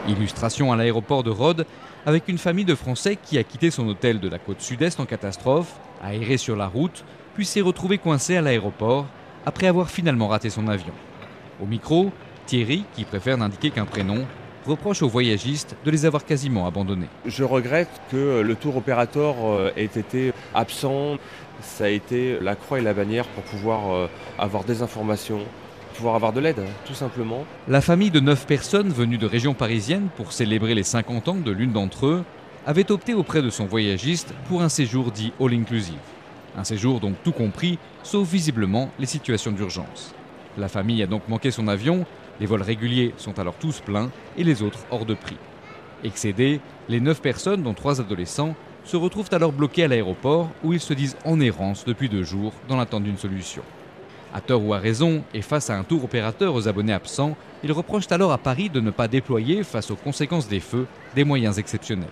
Illustration 0.09 0.73
à 0.73 0.77
l'aéroport 0.77 1.23
de 1.23 1.31
Rhodes 1.31 1.67
avec 2.05 2.29
une 2.29 2.39
famille 2.39 2.65
de 2.65 2.75
Français 2.75 3.17
qui 3.17 3.39
a 3.39 3.45
quitté 3.45 3.71
son 3.71 3.87
hôtel 3.89 4.21
de 4.21 4.29
la 4.29 4.39
côte 4.39 4.61
sud-est 4.61 5.01
en 5.01 5.07
catastrophe, 5.07 5.75
a 6.03 6.15
erré 6.15 6.37
sur 6.37 6.57
la 6.57 6.67
route, 6.67 7.05
puis 7.35 7.45
s'est 7.45 7.61
retrouvé 7.61 7.99
coincé 7.99 8.37
à 8.37 8.43
l'aéroport 8.43 9.07
après 9.45 9.67
avoir 9.67 9.91
finalement 9.91 10.29
raté 10.29 10.51
son 10.51 10.69
avion. 10.69 10.93
Au 11.61 11.67
micro, 11.67 12.11
Thierry, 12.47 12.85
qui 12.95 13.05
préfère 13.05 13.39
n'indiquer 13.39 13.71
qu'un 13.71 13.87
prénom, 13.87 14.25
reproche 14.67 15.03
aux 15.03 15.09
voyagistes 15.09 15.77
de 15.85 15.91
les 15.91 16.07
avoir 16.07 16.25
quasiment 16.25 16.67
abandonnés. 16.67 17.09
Je 17.25 17.45
regrette 17.45 18.01
que 18.11 18.41
le 18.41 18.55
tour 18.55 18.77
opérateur 18.77 19.37
euh, 19.45 19.71
ait 19.77 19.85
été 19.85 20.33
absent. 20.55 21.19
Ça 21.61 21.85
a 21.85 21.89
été 21.89 22.39
la 22.41 22.57
croix 22.57 22.79
et 22.79 22.83
la 22.83 22.93
bannière 22.93 23.27
pour 23.29 23.45
pouvoir 23.45 23.93
euh, 23.93 24.09
avoir 24.39 24.65
des 24.65 24.83
informations, 24.83 25.41
pouvoir 25.97 26.15
avoir 26.15 26.33
de 26.33 26.41
l'aide, 26.41 26.63
tout 26.85 26.95
simplement. 26.95 27.45
La 27.69 27.81
famille 27.81 28.11
de 28.11 28.21
9 28.21 28.47
personnes 28.47 28.91
venues 28.91 29.19
de 29.19 29.27
régions 29.27 29.55
parisiennes 29.55 30.09
pour 30.17 30.33
célébrer 30.33 30.75
les 30.75 30.83
50 30.83 31.29
ans 31.29 31.35
de 31.35 31.51
l'une 31.51 31.73
d'entre 31.73 32.07
eux 32.07 32.25
avait 32.67 32.91
opté 32.93 33.15
auprès 33.15 33.43
de 33.43 33.51
son 33.51 33.67
voyagiste 33.67 34.35
pour 34.49 34.63
un 34.63 34.69
séjour 34.69 35.11
dit 35.11 35.33
all-inclusive. 35.41 35.95
Un 36.57 36.65
séjour 36.65 37.01
donc 37.01 37.15
tout 37.25 37.33
compris, 37.33 37.79
sauf 38.03 38.29
visiblement 38.29 38.91
les 38.99 39.07
situations 39.07 39.53
d'urgence. 39.53 40.15
La 40.59 40.69
famille 40.69 41.03
a 41.03 41.07
donc 41.07 41.29
manqué 41.29 41.51
son 41.51 41.69
avion, 41.69 42.07
les 42.41 42.47
vols 42.47 42.63
réguliers 42.63 43.15
sont 43.17 43.39
alors 43.39 43.55
tous 43.55 43.81
pleins 43.81 44.11
et 44.37 44.45
les 44.45 44.63
autres 44.63 44.81
hors 44.91 45.07
de 45.07 45.15
prix. 45.15 45.37
Excédés, 46.05 46.61
les 46.89 47.01
9 47.01 47.21
personnes, 47.21 47.63
dont 47.63 47.75
3 47.75 48.01
adolescents, 48.01 48.55
se 48.85 48.97
retrouvent 48.97 49.31
alors 49.33 49.53
bloqués 49.53 49.85
à 49.85 49.89
l'aéroport 49.89 50.49
où 50.63 50.73
ils 50.73 50.81
se 50.81 50.95
disent 50.95 51.17
en 51.25 51.41
errance 51.41 51.85
depuis 51.85 52.09
deux 52.09 52.23
jours 52.23 52.53
dans 52.69 52.77
l'attente 52.77 53.05
d'une 53.05 53.19
solution. 53.19 53.63
À 54.35 54.41
tort 54.41 54.65
ou 54.65 54.75
à 54.75 54.79
raison, 54.79 55.23
et 55.33 55.43
face 55.43 55.71
à 55.71 55.79
un 55.79 55.85
tour 55.85 56.05
opérateur 56.05 56.55
aux 56.55 56.69
abonnés 56.69 56.93
absents, 56.93 57.37
ils 57.63 57.73
reprochent 57.73 58.11
alors 58.11 58.33
à 58.33 58.39
Paris 58.39 58.69
de 58.69 58.81
ne 58.81 58.91
pas 58.91 59.09
déployer, 59.09 59.63
face 59.63 59.91
aux 59.91 59.97
conséquences 59.97 60.49
des 60.49 60.61
feux, 60.61 60.87
des 61.15 61.25
moyens 61.25 61.59
exceptionnels. 61.59 62.09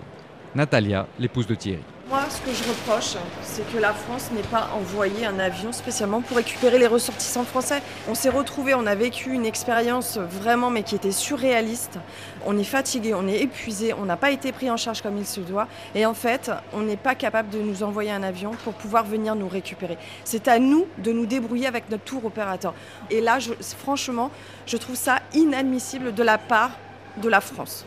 Natalia, 0.55 1.07
l'épouse 1.19 1.47
de 1.47 1.55
Thierry. 1.55 1.83
Moi, 2.07 2.21
ce 2.29 2.39
que 2.41 2.53
je 2.53 2.63
reproche, 2.69 3.17
c'est 3.41 3.67
que 3.73 3.79
la 3.79 3.91
France 3.91 4.29
n'ait 4.31 4.43
pas 4.43 4.69
envoyé 4.75 5.25
un 5.25 5.39
avion 5.39 5.71
spécialement 5.71 6.21
pour 6.21 6.37
récupérer 6.37 6.77
les 6.77 6.85
ressortissants 6.85 7.45
français. 7.45 7.81
On 8.07 8.13
s'est 8.13 8.29
retrouvés, 8.29 8.75
on 8.75 8.85
a 8.85 8.93
vécu 8.93 9.31
une 9.31 9.43
expérience 9.43 10.19
vraiment, 10.19 10.69
mais 10.69 10.83
qui 10.83 10.93
était 10.93 11.11
surréaliste. 11.11 11.97
On 12.45 12.59
est 12.59 12.63
fatigué, 12.63 13.15
on 13.15 13.27
est 13.27 13.41
épuisé, 13.41 13.95
on 13.95 14.05
n'a 14.05 14.17
pas 14.17 14.29
été 14.29 14.51
pris 14.51 14.69
en 14.69 14.77
charge 14.77 15.01
comme 15.01 15.17
il 15.17 15.25
se 15.25 15.39
doit. 15.39 15.67
Et 15.95 16.05
en 16.05 16.13
fait, 16.13 16.51
on 16.73 16.81
n'est 16.81 16.95
pas 16.95 17.15
capable 17.15 17.49
de 17.49 17.57
nous 17.57 17.81
envoyer 17.81 18.11
un 18.11 18.21
avion 18.21 18.51
pour 18.63 18.73
pouvoir 18.73 19.05
venir 19.05 19.33
nous 19.33 19.49
récupérer. 19.49 19.97
C'est 20.25 20.47
à 20.47 20.59
nous 20.59 20.85
de 20.99 21.11
nous 21.11 21.25
débrouiller 21.25 21.65
avec 21.65 21.89
notre 21.89 22.03
tour 22.03 22.23
opérateur. 22.23 22.75
Et 23.09 23.19
là, 23.19 23.39
franchement, 23.79 24.29
je 24.67 24.77
trouve 24.77 24.95
ça 24.95 25.21
inadmissible 25.33 26.13
de 26.13 26.21
la 26.21 26.37
part 26.37 26.71
de 27.17 27.29
la 27.29 27.41
France. 27.41 27.83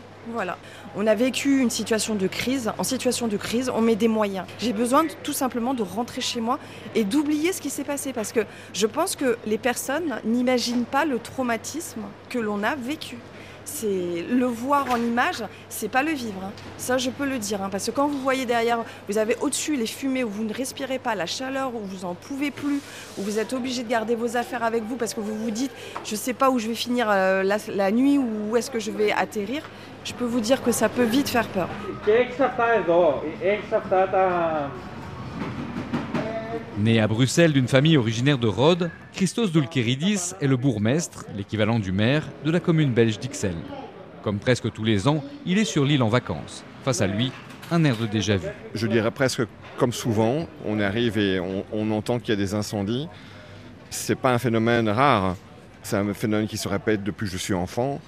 On 0.95 1.07
a 1.07 1.15
vécu 1.15 1.59
une 1.59 1.69
situation 1.69 2.15
de 2.15 2.27
crise. 2.27 2.71
En 2.77 2.83
situation 2.83 3.27
de 3.27 3.37
crise, 3.37 3.71
on 3.73 3.81
met 3.81 3.95
des 3.95 4.07
moyens. 4.07 4.45
J'ai 4.59 4.73
besoin 4.73 5.05
tout 5.23 5.33
simplement 5.33 5.73
de 5.73 5.83
rentrer 5.83 6.21
chez 6.21 6.41
moi 6.41 6.59
et 6.95 7.03
d'oublier 7.03 7.53
ce 7.53 7.61
qui 7.61 7.69
s'est 7.69 7.83
passé 7.83 8.13
parce 8.13 8.31
que 8.31 8.41
je 8.73 8.87
pense 8.87 9.15
que 9.15 9.37
les 9.45 9.57
personnes 9.57 10.19
n'imaginent 10.25 10.85
pas 10.85 11.05
le 11.05 11.19
traumatisme 11.19 12.01
que 12.29 12.39
l'on 12.39 12.63
a 12.63 12.75
vécu 12.75 13.17
c'est 13.69 14.25
le 14.29 14.45
voir 14.45 14.89
en 14.91 14.97
image, 14.97 15.43
c'est 15.69 15.89
pas 15.89 16.03
le 16.03 16.11
vivre. 16.11 16.41
Hein. 16.43 16.51
Ça, 16.77 16.97
je 16.97 17.09
peux 17.09 17.25
le 17.25 17.37
dire, 17.37 17.61
hein, 17.61 17.69
parce 17.71 17.85
que 17.85 17.91
quand 17.91 18.07
vous 18.07 18.19
voyez 18.19 18.45
derrière, 18.45 18.83
vous 19.07 19.17
avez 19.17 19.37
au-dessus 19.41 19.75
les 19.75 19.85
fumées 19.85 20.23
où 20.23 20.29
vous 20.29 20.43
ne 20.43 20.53
respirez 20.53 20.99
pas, 20.99 21.15
la 21.15 21.25
chaleur 21.25 21.73
où 21.75 21.79
vous 21.79 22.05
en 22.05 22.15
pouvez 22.15 22.51
plus, 22.51 22.81
où 23.17 23.21
vous 23.21 23.39
êtes 23.39 23.53
obligé 23.53 23.83
de 23.83 23.89
garder 23.89 24.15
vos 24.15 24.37
affaires 24.37 24.63
avec 24.63 24.83
vous 24.83 24.95
parce 24.95 25.13
que 25.13 25.19
vous 25.19 25.35
vous 25.35 25.51
dites, 25.51 25.71
je 26.03 26.15
sais 26.15 26.33
pas 26.33 26.49
où 26.49 26.59
je 26.59 26.67
vais 26.67 26.75
finir 26.75 27.07
euh, 27.09 27.43
la, 27.43 27.91
nuit 27.91 28.17
ou 28.17 28.27
où 28.49 28.57
est-ce 28.57 28.71
que 28.71 28.79
je 28.79 28.91
vais 28.91 29.11
atterrir. 29.11 29.63
Je 30.03 30.13
peux 30.13 30.25
vous 30.25 30.39
dire 30.39 30.61
que 30.63 30.71
ça 30.71 30.89
peut 30.89 31.03
vite 31.03 31.29
faire 31.29 31.47
peur. 31.47 31.69
Né 36.77 36.99
à 36.99 37.07
Bruxelles 37.07 37.53
d'une 37.53 37.67
famille 37.67 37.97
originaire 37.97 38.37
de 38.37 38.47
Rhodes, 38.47 38.89
Christos 39.13 39.51
Doulkeridis 39.51 40.33
est 40.39 40.47
le 40.47 40.57
bourgmestre, 40.57 41.25
l'équivalent 41.35 41.79
du 41.79 41.91
maire, 41.91 42.23
de 42.45 42.51
la 42.51 42.59
commune 42.59 42.93
belge 42.93 43.19
d'Ixelles. 43.19 43.53
Comme 44.23 44.39
presque 44.39 44.71
tous 44.71 44.83
les 44.83 45.07
ans, 45.07 45.23
il 45.45 45.57
est 45.57 45.65
sur 45.65 45.85
l'île 45.85 46.03
en 46.03 46.09
vacances. 46.09 46.63
Face 46.83 47.01
à 47.01 47.07
lui, 47.07 47.31
un 47.71 47.83
air 47.83 47.95
de 47.97 48.05
déjà-vu. 48.05 48.47
Je 48.73 48.87
dirais 48.87 49.11
presque 49.11 49.43
comme 49.77 49.93
souvent, 49.93 50.47
on 50.65 50.79
arrive 50.79 51.17
et 51.17 51.39
on, 51.39 51.91
entend 51.91 52.19
qu'il 52.19 52.29
y 52.29 52.33
a 52.33 52.35
des 52.35 52.53
incendies. 52.53 53.07
C'est 53.89 54.15
pas 54.15 54.33
un 54.33 54.37
phénomène 54.37 54.89
rare, 54.89 55.35
c'est 55.83 55.95
un 55.95 56.13
phénomène 56.13 56.47
qui 56.47 56.57
se 56.57 56.67
répète 56.67 57.03
depuis 57.03 57.27
que 57.27 57.31
je 57.31 57.37
suis 57.37 57.53
enfant, 57.53 58.01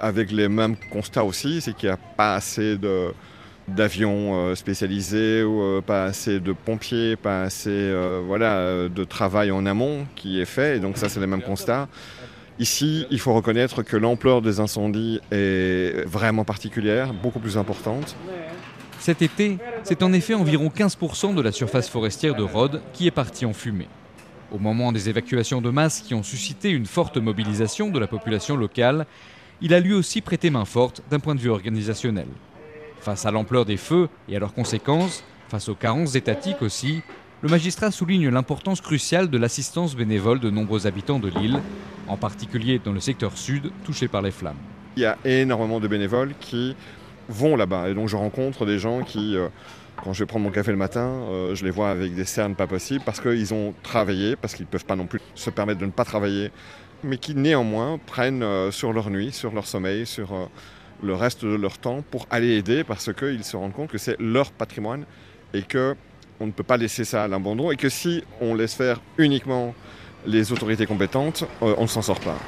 avec 0.00 0.30
les 0.32 0.48
mêmes 0.48 0.76
constats 0.90 1.24
aussi, 1.24 1.60
c'est 1.60 1.74
qu'il 1.74 1.88
n'y 1.88 1.94
a 1.94 1.98
pas 2.16 2.34
assez 2.34 2.76
de, 2.76 3.12
d'avions 3.68 4.34
euh, 4.34 4.54
spécialisés 4.54 5.42
euh, 5.44 5.80
pas 5.80 6.04
assez 6.04 6.40
de 6.40 6.52
pompiers, 6.52 7.16
pas 7.16 7.42
assez 7.42 7.70
euh, 7.70 8.20
voilà, 8.24 8.88
de 8.88 9.04
travail 9.04 9.50
en 9.50 9.66
amont 9.66 10.06
qui 10.16 10.40
est 10.40 10.46
fait. 10.46 10.76
Et 10.76 10.80
donc 10.80 10.96
ça, 10.96 11.08
c'est 11.08 11.20
le 11.20 11.26
même 11.26 11.42
constat. 11.42 11.88
Ici, 12.58 13.06
il 13.10 13.18
faut 13.18 13.32
reconnaître 13.32 13.82
que 13.82 13.96
l'ampleur 13.96 14.42
des 14.42 14.60
incendies 14.60 15.20
est 15.30 16.04
vraiment 16.06 16.44
particulière, 16.44 17.14
beaucoup 17.14 17.40
plus 17.40 17.56
importante. 17.56 18.16
Cet 18.98 19.22
été, 19.22 19.56
c'est 19.82 20.02
en 20.02 20.12
effet 20.12 20.34
environ 20.34 20.68
15% 20.68 21.34
de 21.34 21.40
la 21.40 21.52
surface 21.52 21.88
forestière 21.88 22.34
de 22.34 22.42
Rhodes 22.42 22.82
qui 22.92 23.06
est 23.06 23.10
partie 23.12 23.46
en 23.46 23.54
fumée. 23.54 23.88
Au 24.52 24.58
moment 24.58 24.92
des 24.92 25.08
évacuations 25.08 25.62
de 25.62 25.70
masse 25.70 26.00
qui 26.00 26.12
ont 26.12 26.22
suscité 26.22 26.68
une 26.68 26.84
forte 26.84 27.16
mobilisation 27.16 27.88
de 27.88 27.98
la 27.98 28.06
population 28.06 28.58
locale, 28.58 29.06
il 29.62 29.74
a 29.74 29.80
lui 29.80 29.92
aussi 29.92 30.20
prêté 30.20 30.50
main 30.50 30.64
forte 30.64 31.02
d'un 31.10 31.20
point 31.20 31.34
de 31.34 31.40
vue 31.40 31.50
organisationnel. 31.50 32.26
Face 33.00 33.26
à 33.26 33.30
l'ampleur 33.30 33.64
des 33.64 33.76
feux 33.76 34.08
et 34.28 34.36
à 34.36 34.38
leurs 34.38 34.54
conséquences, 34.54 35.24
face 35.48 35.68
aux 35.68 35.74
carences 35.74 36.14
étatiques 36.14 36.62
aussi, 36.62 37.02
le 37.42 37.48
magistrat 37.48 37.90
souligne 37.90 38.28
l'importance 38.28 38.80
cruciale 38.80 39.30
de 39.30 39.38
l'assistance 39.38 39.96
bénévole 39.96 40.40
de 40.40 40.50
nombreux 40.50 40.86
habitants 40.86 41.18
de 41.18 41.28
l'île, 41.28 41.60
en 42.08 42.16
particulier 42.16 42.80
dans 42.82 42.92
le 42.92 43.00
secteur 43.00 43.36
sud 43.36 43.70
touché 43.84 44.08
par 44.08 44.22
les 44.22 44.30
flammes. 44.30 44.58
Il 44.96 45.02
y 45.02 45.06
a 45.06 45.16
énormément 45.24 45.80
de 45.80 45.88
bénévoles 45.88 46.34
qui 46.40 46.76
vont 47.28 47.56
là-bas 47.56 47.88
et 47.88 47.94
donc 47.94 48.08
je 48.08 48.16
rencontre 48.16 48.66
des 48.66 48.78
gens 48.78 49.02
qui, 49.02 49.36
euh, 49.36 49.48
quand 50.02 50.12
je 50.12 50.20
vais 50.20 50.26
prendre 50.26 50.44
mon 50.44 50.50
café 50.50 50.70
le 50.70 50.76
matin, 50.76 51.06
euh, 51.06 51.54
je 51.54 51.64
les 51.64 51.70
vois 51.70 51.90
avec 51.90 52.14
des 52.14 52.24
cernes 52.24 52.54
pas 52.54 52.66
possibles 52.66 53.02
parce 53.04 53.20
qu'ils 53.20 53.54
ont 53.54 53.72
travaillé, 53.82 54.36
parce 54.36 54.54
qu'ils 54.54 54.66
ne 54.66 54.70
peuvent 54.70 54.84
pas 54.84 54.96
non 54.96 55.06
plus 55.06 55.20
se 55.34 55.48
permettre 55.48 55.80
de 55.80 55.86
ne 55.86 55.92
pas 55.92 56.04
travailler, 56.04 56.50
mais 57.02 57.18
qui 57.18 57.34
néanmoins 57.34 57.98
prennent 58.04 58.42
euh, 58.42 58.70
sur 58.70 58.92
leur 58.92 59.10
nuit, 59.10 59.32
sur 59.32 59.52
leur 59.52 59.66
sommeil, 59.66 60.06
sur 60.06 60.48
le 61.02 61.14
reste 61.14 61.44
de 61.44 61.54
leur 61.54 61.78
temps 61.78 62.02
pour 62.10 62.26
aller 62.30 62.56
aider 62.56 62.84
parce 62.84 63.12
qu'ils 63.12 63.44
se 63.44 63.56
rendent 63.56 63.72
compte 63.72 63.90
que 63.90 63.98
c'est 63.98 64.18
leur 64.20 64.52
patrimoine 64.52 65.04
et 65.54 65.62
que 65.62 65.96
on 66.40 66.46
ne 66.46 66.52
peut 66.52 66.62
pas 66.62 66.76
laisser 66.76 67.04
ça 67.04 67.24
à 67.24 67.28
l'abandon 67.28 67.70
et 67.70 67.76
que 67.76 67.88
si 67.88 68.24
on 68.40 68.54
laisse 68.54 68.74
faire 68.74 69.00
uniquement 69.18 69.74
les 70.26 70.52
autorités 70.52 70.86
compétentes, 70.86 71.44
euh, 71.62 71.74
on 71.78 71.82
ne 71.82 71.86
s'en 71.86 72.02
sort 72.02 72.20
pas. 72.20 72.38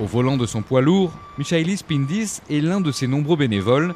Au 0.00 0.06
volant 0.06 0.36
de 0.36 0.46
son 0.46 0.62
poids 0.62 0.80
lourd, 0.80 1.12
Michaelis 1.38 1.80
Pindis 1.86 2.40
est 2.50 2.60
l'un 2.60 2.80
de 2.80 2.90
ces 2.90 3.06
nombreux 3.06 3.36
bénévoles 3.36 3.94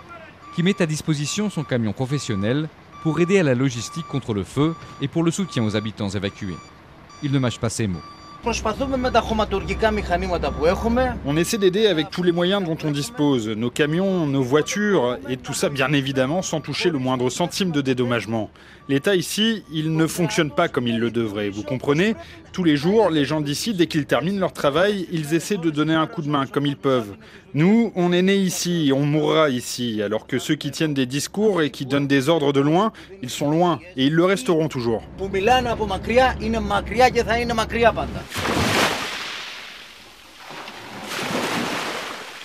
qui 0.54 0.62
met 0.62 0.80
à 0.80 0.86
disposition 0.86 1.50
son 1.50 1.64
camion 1.64 1.92
professionnel 1.92 2.68
pour 3.02 3.20
aider 3.20 3.38
à 3.38 3.42
la 3.42 3.54
logistique 3.54 4.06
contre 4.08 4.34
le 4.34 4.44
feu 4.44 4.74
et 5.00 5.08
pour 5.08 5.22
le 5.22 5.30
soutien 5.30 5.64
aux 5.64 5.76
habitants 5.76 6.08
évacués. 6.08 6.56
Il 7.22 7.32
ne 7.32 7.38
mâche 7.38 7.58
pas 7.58 7.70
ses 7.70 7.86
mots. 7.86 8.02
On 11.24 11.36
essaie 11.36 11.58
d'aider 11.58 11.86
avec 11.88 12.10
tous 12.10 12.22
les 12.22 12.30
moyens 12.30 12.62
dont 12.62 12.78
on 12.84 12.92
dispose, 12.92 13.48
nos 13.48 13.70
camions, 13.70 14.26
nos 14.26 14.42
voitures, 14.42 15.18
et 15.28 15.36
tout 15.36 15.52
ça 15.52 15.68
bien 15.68 15.92
évidemment 15.92 16.42
sans 16.42 16.60
toucher 16.60 16.90
le 16.90 16.98
moindre 16.98 17.28
centime 17.28 17.72
de 17.72 17.80
dédommagement. 17.80 18.50
L'État 18.88 19.16
ici, 19.16 19.64
il 19.72 19.96
ne 19.96 20.06
fonctionne 20.06 20.52
pas 20.52 20.68
comme 20.68 20.86
il 20.86 21.00
le 21.00 21.10
devrait, 21.10 21.50
vous 21.50 21.64
comprenez? 21.64 22.14
Tous 22.56 22.64
les 22.64 22.78
jours, 22.78 23.10
les 23.10 23.26
gens 23.26 23.42
d'ici, 23.42 23.74
dès 23.74 23.86
qu'ils 23.86 24.06
terminent 24.06 24.40
leur 24.40 24.54
travail, 24.54 25.06
ils 25.12 25.34
essaient 25.34 25.58
de 25.58 25.68
donner 25.68 25.92
un 25.92 26.06
coup 26.06 26.22
de 26.22 26.30
main 26.30 26.46
comme 26.46 26.64
ils 26.64 26.78
peuvent. 26.78 27.14
Nous, 27.52 27.92
on 27.94 28.14
est 28.14 28.22
nés 28.22 28.38
ici, 28.38 28.92
on 28.96 29.04
mourra 29.04 29.50
ici, 29.50 30.00
alors 30.00 30.26
que 30.26 30.38
ceux 30.38 30.54
qui 30.54 30.70
tiennent 30.70 30.94
des 30.94 31.04
discours 31.04 31.60
et 31.60 31.68
qui 31.68 31.84
donnent 31.84 32.06
des 32.06 32.30
ordres 32.30 32.54
de 32.54 32.60
loin, 32.60 32.92
ils 33.20 33.28
sont 33.28 33.50
loin, 33.50 33.78
et 33.98 34.06
ils 34.06 34.14
le 34.14 34.24
resteront 34.24 34.68
toujours. 34.68 35.02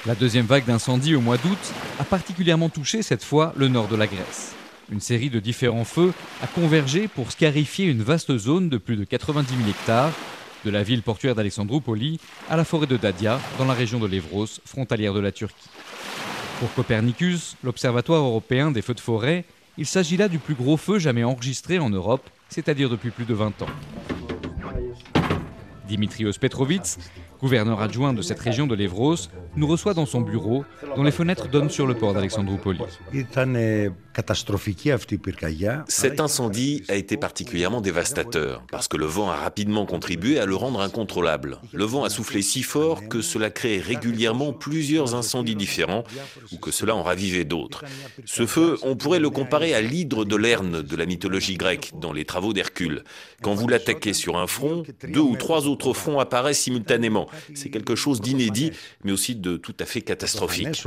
La 0.06 0.16
deuxième 0.16 0.46
vague 0.46 0.66
d'incendie 0.66 1.16
au 1.16 1.22
mois 1.22 1.38
d'août 1.38 1.74
a 2.00 2.04
particulièrement 2.04 2.68
touché 2.68 3.02
cette 3.02 3.24
fois 3.24 3.54
le 3.56 3.70
nord 3.70 3.88
de 3.88 3.96
la 3.96 4.08
Grèce. 4.08 4.56
Une 4.92 5.00
série 5.00 5.30
de 5.30 5.40
différents 5.40 5.86
feux 5.86 6.12
a 6.44 6.48
convergé 6.48 7.08
pour 7.08 7.32
scarifier 7.32 7.86
une 7.86 8.04
vaste 8.04 8.38
zone 8.38 8.68
de 8.68 8.78
plus 8.78 8.98
de 8.98 9.06
90 9.06 9.56
000 9.56 9.70
hectares, 9.70 10.12
de 10.66 10.70
la 10.70 10.84
ville 10.84 11.02
portuaire 11.02 11.34
d'Alexandroupoli 11.34 12.20
à 12.50 12.58
la 12.58 12.66
forêt 12.66 12.88
de 12.88 12.98
Dadia, 12.98 13.40
dans 13.58 13.64
la 13.64 13.74
région 13.74 14.00
de 14.00 14.08
l'Evros, 14.08 14.48
frontalière 14.66 15.14
de 15.14 15.22
la 15.22 15.32
Turquie. 15.32 15.70
Pour 16.60 16.74
Copernicus, 16.74 17.56
l'Observatoire 17.64 18.22
européen 18.22 18.72
des 18.72 18.82
feux 18.82 18.94
de 18.94 19.00
forêt, 19.00 19.46
il 19.78 19.86
s'agit 19.86 20.18
là 20.18 20.28
du 20.28 20.40
plus 20.40 20.56
gros 20.56 20.76
feu 20.76 21.00
jamais 21.00 21.24
enregistré 21.24 21.80
en 21.80 21.90
Europe, 21.90 22.30
c'est-à-dire 22.50 22.90
depuis 22.90 23.12
plus 23.12 23.26
de 23.26 23.34
20 23.34 23.62
ans. 23.62 23.68
Dimitrios 25.88 26.32
Petrovitz, 26.40 26.98
gouverneur 27.42 27.82
adjoint 27.82 28.14
de 28.14 28.22
cette 28.22 28.40
région 28.40 28.66
de 28.66 28.76
l'Evros, 28.76 29.16
nous 29.58 29.68
reçoit 29.68 29.94
dans 29.94 30.06
son 30.06 30.22
bureau, 30.22 30.64
dont 30.96 31.04
les 31.04 31.12
fenêtres 31.12 31.50
donnent 31.50 31.70
sur 31.70 31.86
le 31.86 31.96
port 31.96 32.14
d'Alexandroupoli. 32.14 32.80
Cet 35.88 36.20
incendie 36.20 36.84
a 36.90 36.96
été 36.96 37.18
particulièrement 37.18 37.82
dévastateur 37.82 38.64
parce 38.70 38.88
que 38.88 38.98
le 38.98 39.06
vent 39.06 39.30
a 39.30 39.36
rapidement 39.36 39.86
contribué 39.86 40.40
à 40.40 40.46
le 40.46 40.56
rendre 40.56 40.82
incontrôlable. 40.82 41.60
Le 41.72 41.86
vent 41.86 42.04
a 42.04 42.10
soufflé 42.10 42.42
si 42.42 42.64
fort 42.64 43.08
que 43.08 43.22
cela 43.22 43.50
crée 43.50 43.80
régulièrement 43.80 44.54
plusieurs 44.54 45.16
incendies 45.16 45.56
différents 45.56 46.04
ou 46.52 46.58
que 46.58 46.72
cela 46.72 46.96
en 46.96 47.04
ravivait 47.04 47.46
d'autres. 47.46 47.84
Ce 48.26 48.46
feu, 48.46 48.78
on 48.84 48.96
pourrait 48.96 49.20
le 49.20 49.30
comparer 49.30 49.74
à 49.74 49.82
l'hydre 49.82 50.26
de 50.26 50.36
Lerne 50.36 50.82
de 50.82 50.96
la 50.96 51.06
mythologie 51.06 51.56
grecque 51.56 51.92
dans 52.00 52.12
les 52.12 52.26
travaux 52.26 52.54
d'Hercule. 52.54 53.04
Quand 53.42 53.54
vous 53.54 53.68
l'attaquez 53.68 54.14
sur 54.14 54.38
un 54.38 54.48
front, 54.48 54.84
deux 55.08 55.22
ou 55.22 55.36
trois 55.36 55.68
autres 55.68 55.94
fronts 55.94 56.20
apparaissent 56.20 56.62
simultanément. 56.62 57.28
C'est 57.56 57.70
quelque 57.70 57.96
chose 57.96 58.22
d'inédit, 58.22 58.72
mais 59.04 59.12
aussi 59.12 59.36
de 59.36 59.58
tout 59.58 59.76
à 59.80 59.86
fait 59.86 60.02
catastrophique. 60.02 60.84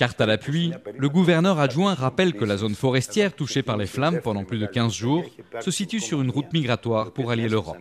Carte 0.00 0.22
à 0.22 0.24
l'appui, 0.24 0.72
le 0.96 1.10
gouverneur 1.10 1.58
adjoint 1.58 1.92
rappelle 1.92 2.32
que 2.32 2.46
la 2.46 2.56
zone 2.56 2.74
forestière 2.74 3.34
touchée 3.34 3.62
par 3.62 3.76
les 3.76 3.84
flammes 3.84 4.22
pendant 4.22 4.44
plus 4.44 4.58
de 4.58 4.64
15 4.64 4.94
jours 4.94 5.26
se 5.60 5.70
situe 5.70 6.00
sur 6.00 6.22
une 6.22 6.30
route 6.30 6.50
migratoire 6.54 7.12
pour 7.12 7.30
allier 7.30 7.50
l'Europe. 7.50 7.76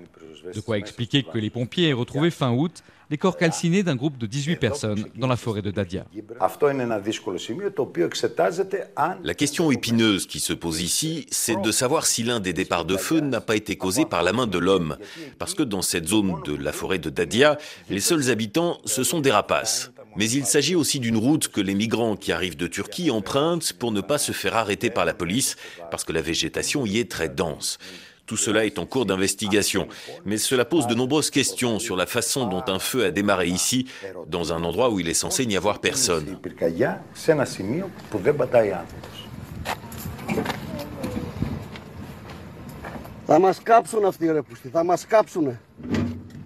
De 0.53 0.59
quoi 0.59 0.77
expliquer 0.77 1.23
que 1.23 1.37
les 1.37 1.49
pompiers 1.49 1.87
aient 1.87 1.93
retrouvé 1.93 2.29
fin 2.29 2.51
août 2.51 2.83
les 3.09 3.17
corps 3.17 3.37
calcinés 3.37 3.83
d'un 3.83 3.95
groupe 3.95 4.17
de 4.17 4.25
18 4.25 4.57
personnes 4.57 5.05
dans 5.15 5.27
la 5.27 5.37
forêt 5.37 5.61
de 5.61 5.71
Dadia. 5.71 6.05
La 9.23 9.33
question 9.33 9.71
épineuse 9.71 10.27
qui 10.27 10.41
se 10.41 10.51
pose 10.51 10.81
ici, 10.81 11.25
c'est 11.31 11.59
de 11.61 11.71
savoir 11.71 12.05
si 12.05 12.23
l'un 12.23 12.41
des 12.41 12.51
départs 12.51 12.85
de 12.85 12.97
feu 12.97 13.21
n'a 13.21 13.39
pas 13.39 13.55
été 13.55 13.77
causé 13.77 14.03
par 14.05 14.23
la 14.23 14.33
main 14.33 14.45
de 14.45 14.59
l'homme. 14.59 14.97
Parce 15.37 15.53
que 15.53 15.63
dans 15.63 15.81
cette 15.81 16.09
zone 16.09 16.35
de 16.43 16.53
la 16.53 16.73
forêt 16.73 16.99
de 16.99 17.09
Dadia, 17.09 17.57
les 17.89 18.01
seuls 18.01 18.29
habitants, 18.29 18.79
ce 18.83 19.03
sont 19.03 19.21
des 19.21 19.31
rapaces. 19.31 19.91
Mais 20.15 20.29
il 20.29 20.45
s'agit 20.45 20.75
aussi 20.75 20.99
d'une 20.99 21.17
route 21.17 21.47
que 21.47 21.61
les 21.61 21.75
migrants 21.75 22.15
qui 22.15 22.31
arrivent 22.31 22.57
de 22.57 22.67
Turquie 22.67 23.11
empruntent 23.11 23.73
pour 23.73 23.91
ne 23.91 24.01
pas 24.01 24.17
se 24.17 24.31
faire 24.31 24.55
arrêter 24.55 24.89
par 24.89 25.05
la 25.05 25.13
police, 25.13 25.55
parce 25.91 26.03
que 26.03 26.11
la 26.11 26.21
végétation 26.21 26.85
y 26.85 26.97
est 26.97 27.09
très 27.09 27.29
dense. 27.29 27.77
Tout 28.25 28.37
cela 28.37 28.65
est 28.65 28.77
en 28.77 28.85
cours 28.85 29.07
d'investigation, 29.07 29.87
mais 30.23 30.37
cela 30.37 30.63
pose 30.63 30.85
de 30.85 30.93
nombreuses 30.93 31.31
questions 31.31 31.79
sur 31.79 31.95
la 31.95 32.05
façon 32.05 32.45
dont 32.47 32.63
un 32.67 32.77
feu 32.77 33.05
a 33.05 33.11
démarré 33.11 33.47
ici, 33.47 33.87
dans 34.27 34.53
un 34.53 34.63
endroit 34.63 34.91
où 34.91 34.99
il 34.99 35.09
est 35.09 35.15
censé 35.15 35.47
n'y 35.47 35.57
avoir 35.57 35.79
personne. 35.79 36.37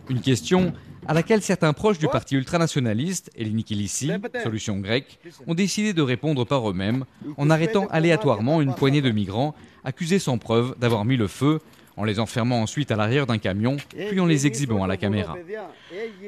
Une 0.10 0.22
question 0.22 0.74
à 1.08 1.14
laquelle 1.14 1.42
certains 1.42 1.74
proches 1.74 2.00
du 2.00 2.08
parti 2.08 2.36
ultranationaliste, 2.36 3.32
Eleni 3.38 3.64
Kilissi, 3.64 4.12
solution 4.44 4.78
grecque, 4.80 5.20
ont 5.48 5.54
décidé 5.54 5.94
de 5.94 6.02
répondre 6.02 6.46
par 6.46 6.70
eux-mêmes 6.70 7.06
en 7.38 7.50
arrêtant 7.50 7.88
aléatoirement 7.88 8.62
une 8.62 8.74
poignée 8.74 9.02
de 9.02 9.12
migrants 9.12 9.56
accusés 9.84 10.20
sans 10.20 10.38
preuve 10.38 10.76
d'avoir 10.80 11.06
mis 11.06 11.18
le 11.18 11.28
feu, 11.28 11.60
en 11.96 12.06
les 12.06 12.20
enfermant 12.20 12.62
ensuite 12.62 12.92
à 12.92 12.96
l'arrière 12.96 13.28
d'un 13.28 13.38
camion, 13.38 13.78
puis 14.10 14.20
en 14.20 14.26
les 14.26 14.48
exhibant 14.48 14.84
à 14.84 14.88
la 14.88 14.98
caméra. 14.98 15.36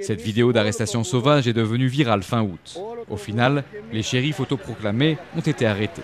Cette 0.02 0.22
vidéo 0.22 0.54
d'arrestation 0.54 1.04
sauvage 1.04 1.48
est 1.48 1.54
devenue 1.54 1.88
virale 1.88 2.24
fin 2.24 2.44
août. 2.44 2.80
Au 3.10 3.18
final, 3.18 3.64
les 3.92 4.04
shérifs 4.04 4.40
autoproclamés 4.40 5.18
ont 5.36 5.42
été 5.42 5.66
arrêtés. 5.66 6.04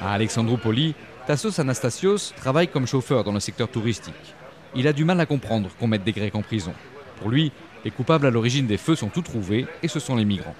À 0.00 0.12
Alexandroupoli, 0.14 0.94
Tassos 1.26 1.60
Anastasios 1.60 2.32
travaille 2.36 2.68
comme 2.68 2.86
chauffeur 2.86 3.24
dans 3.24 3.32
le 3.32 3.40
secteur 3.40 3.68
touristique 3.68 4.34
il 4.74 4.88
a 4.88 4.92
du 4.92 5.04
mal 5.04 5.20
à 5.20 5.26
comprendre 5.26 5.70
qu'on 5.78 5.86
mette 5.86 6.04
des 6.04 6.12
Grecs 6.12 6.34
en 6.34 6.42
prison. 6.42 6.72
Pour 7.20 7.30
lui, 7.30 7.52
les 7.84 7.90
coupables 7.90 8.26
à 8.26 8.30
l'origine 8.30 8.66
des 8.66 8.78
feux 8.78 8.96
sont 8.96 9.08
tous 9.08 9.22
trouvés 9.22 9.66
et 9.82 9.88
ce 9.88 10.00
sont 10.00 10.16
les 10.16 10.24
migrants. 10.24 10.54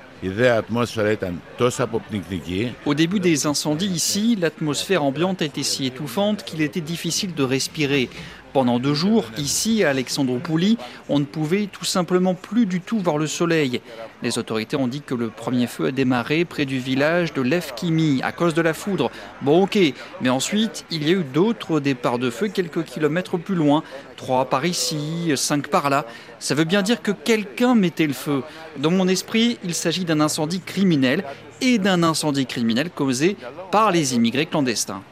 Au 2.86 2.94
début 2.94 3.20
des 3.20 3.46
incendies 3.46 3.86
ici, 3.86 4.36
l'atmosphère 4.36 5.02
ambiante 5.02 5.42
était 5.42 5.62
si 5.62 5.86
étouffante 5.86 6.44
qu'il 6.44 6.60
était 6.60 6.80
difficile 6.80 7.34
de 7.34 7.42
respirer. 7.42 8.08
Pendant 8.54 8.78
deux 8.78 8.94
jours, 8.94 9.24
ici 9.36 9.82
à 9.82 9.90
Alexandroupoli, 9.90 10.78
on 11.08 11.18
ne 11.18 11.24
pouvait 11.24 11.66
tout 11.66 11.84
simplement 11.84 12.34
plus 12.34 12.66
du 12.66 12.80
tout 12.80 13.00
voir 13.00 13.18
le 13.18 13.26
soleil. 13.26 13.80
Les 14.22 14.38
autorités 14.38 14.76
ont 14.76 14.86
dit 14.86 15.00
que 15.00 15.16
le 15.16 15.28
premier 15.28 15.66
feu 15.66 15.86
a 15.86 15.90
démarré 15.90 16.44
près 16.44 16.64
du 16.64 16.78
village 16.78 17.34
de 17.34 17.42
Lefkimi 17.42 18.20
à 18.22 18.30
cause 18.30 18.54
de 18.54 18.62
la 18.62 18.72
foudre. 18.72 19.10
Bon 19.42 19.64
ok, 19.64 19.76
mais 20.20 20.28
ensuite 20.28 20.84
il 20.92 21.02
y 21.02 21.10
a 21.10 21.14
eu 21.14 21.24
d'autres 21.24 21.80
départs 21.80 22.20
de 22.20 22.30
feu 22.30 22.46
quelques 22.46 22.84
kilomètres 22.84 23.38
plus 23.38 23.56
loin, 23.56 23.82
trois 24.16 24.44
par 24.44 24.64
ici, 24.64 25.32
cinq 25.34 25.66
par 25.66 25.90
là. 25.90 26.06
Ça 26.38 26.54
veut 26.54 26.62
bien 26.62 26.82
dire 26.82 27.02
que 27.02 27.10
quelqu'un 27.10 27.74
mettait 27.74 28.06
le 28.06 28.12
feu. 28.12 28.44
Dans 28.76 28.92
mon 28.92 29.08
esprit, 29.08 29.58
il 29.64 29.74
s'agit 29.74 30.04
d'un 30.04 30.20
incendie 30.20 30.60
criminel 30.60 31.24
et 31.60 31.78
d'un 31.78 32.04
incendie 32.04 32.46
criminel 32.46 32.90
causé 32.90 33.36
par 33.72 33.90
les 33.90 34.14
immigrés 34.14 34.46
clandestins. 34.46 35.02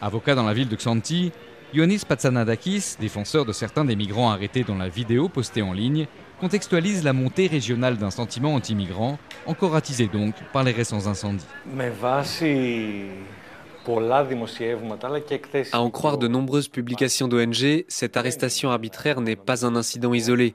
Avocat 0.00 0.34
dans 0.34 0.44
la 0.44 0.52
ville 0.52 0.68
de 0.68 0.76
Xanthi, 0.76 1.32
Ionis 1.72 2.02
Patsanadakis, 2.06 2.96
défenseur 3.00 3.44
de 3.44 3.52
certains 3.52 3.84
des 3.84 3.96
migrants 3.96 4.30
arrêtés 4.30 4.62
dans 4.62 4.76
la 4.76 4.88
vidéo 4.88 5.28
postée 5.28 5.62
en 5.62 5.72
ligne, 5.72 6.06
contextualise 6.38 7.02
la 7.02 7.12
montée 7.12 7.46
régionale 7.46 7.96
d'un 7.96 8.10
sentiment 8.10 8.54
anti-migrant, 8.54 9.18
encore 9.46 9.74
attisé 9.74 10.06
donc 10.06 10.34
par 10.52 10.64
les 10.64 10.72
récents 10.72 11.06
incendies. 11.06 11.46
À 15.72 15.80
en 15.80 15.90
croire 15.90 16.18
de 16.18 16.28
nombreuses 16.28 16.68
publications 16.68 17.28
d'ONG, 17.28 17.84
cette 17.88 18.16
arrestation 18.16 18.70
arbitraire 18.70 19.20
n'est 19.20 19.36
pas 19.36 19.64
un 19.64 19.76
incident 19.76 20.12
isolé. 20.12 20.54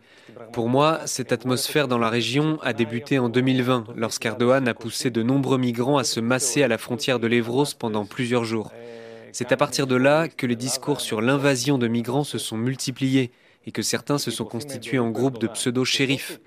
Pour 0.54 0.69
moi, 0.69 0.99
cette 1.06 1.32
atmosphère 1.32 1.88
dans 1.88 1.97
la 1.97 2.10
région 2.10 2.60
a 2.62 2.73
débuté 2.73 3.19
en 3.19 3.30
2020, 3.30 3.86
lorsqu'Erdogan 3.95 4.67
a 4.67 4.73
poussé 4.73 5.10
de 5.10 5.23
nombreux 5.23 5.58
migrants 5.58 5.97
à 5.97 6.04
se 6.04 6.19
masser 6.19 6.62
à 6.62 6.67
la 6.67 6.77
frontière 6.77 7.19
de 7.19 7.27
l'Evros 7.27 7.65
pendant 7.80 8.06
plusieurs 8.06 8.43
jours. 8.43 8.71
C'est 9.33 9.51
à 9.51 9.57
partir 9.57 9.87
de 9.87 9.95
là 9.95 10.27
que 10.27 10.45
les 10.45 10.55
discours 10.55 11.01
sur 11.01 11.21
l'invasion 11.21 11.77
de 11.77 11.87
migrants 11.87 12.23
se 12.23 12.37
sont 12.37 12.57
multipliés 12.57 13.31
et 13.65 13.71
que 13.71 13.81
certains 13.81 14.17
se 14.17 14.31
sont 14.31 14.45
constitués 14.45 14.99
en 14.99 15.09
groupes 15.09 15.39
de 15.39 15.47
pseudo-shérifs. 15.47 16.39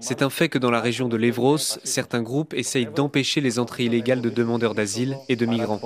C'est 0.00 0.22
un 0.22 0.30
fait 0.30 0.48
que 0.48 0.58
dans 0.58 0.70
la 0.70 0.80
région 0.80 1.08
de 1.08 1.16
l'Evros, 1.16 1.58
certains 1.58 2.22
groupes 2.22 2.54
essayent 2.54 2.88
d'empêcher 2.94 3.40
les 3.40 3.58
entrées 3.58 3.84
illégales 3.84 4.22
de 4.22 4.30
demandeurs 4.30 4.74
d'asile 4.74 5.18
et 5.28 5.36
de 5.36 5.46
migrants. 5.46 5.80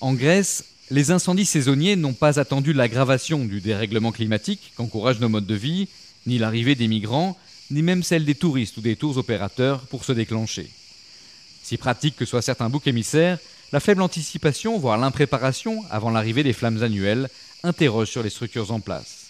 En 0.00 0.14
Grèce, 0.14 0.64
les 0.90 1.10
incendies 1.10 1.46
saisonniers 1.46 1.96
n'ont 1.96 2.12
pas 2.12 2.38
attendu 2.38 2.74
l'aggravation 2.74 3.44
du 3.44 3.60
dérèglement 3.60 4.12
climatique 4.12 4.72
qu'encouragent 4.76 5.20
nos 5.20 5.30
modes 5.30 5.46
de 5.46 5.54
vie, 5.54 5.88
ni 6.26 6.38
l'arrivée 6.38 6.74
des 6.74 6.88
migrants, 6.88 7.38
ni 7.70 7.82
même 7.82 8.02
celle 8.02 8.26
des 8.26 8.34
touristes 8.34 8.76
ou 8.76 8.82
des 8.82 8.96
tours 8.96 9.16
opérateurs 9.16 9.86
pour 9.86 10.04
se 10.04 10.12
déclencher. 10.12 10.68
Si 11.62 11.78
pratique 11.78 12.16
que 12.16 12.26
soient 12.26 12.42
certains 12.42 12.68
boucs 12.68 12.86
émissaires, 12.86 13.38
la 13.74 13.80
faible 13.80 14.02
anticipation, 14.02 14.78
voire 14.78 14.98
l'impréparation 14.98 15.82
avant 15.90 16.12
l'arrivée 16.12 16.44
des 16.44 16.52
flammes 16.52 16.84
annuelles, 16.84 17.28
interroge 17.64 18.08
sur 18.08 18.22
les 18.22 18.30
structures 18.30 18.70
en 18.70 18.78
place. 18.78 19.26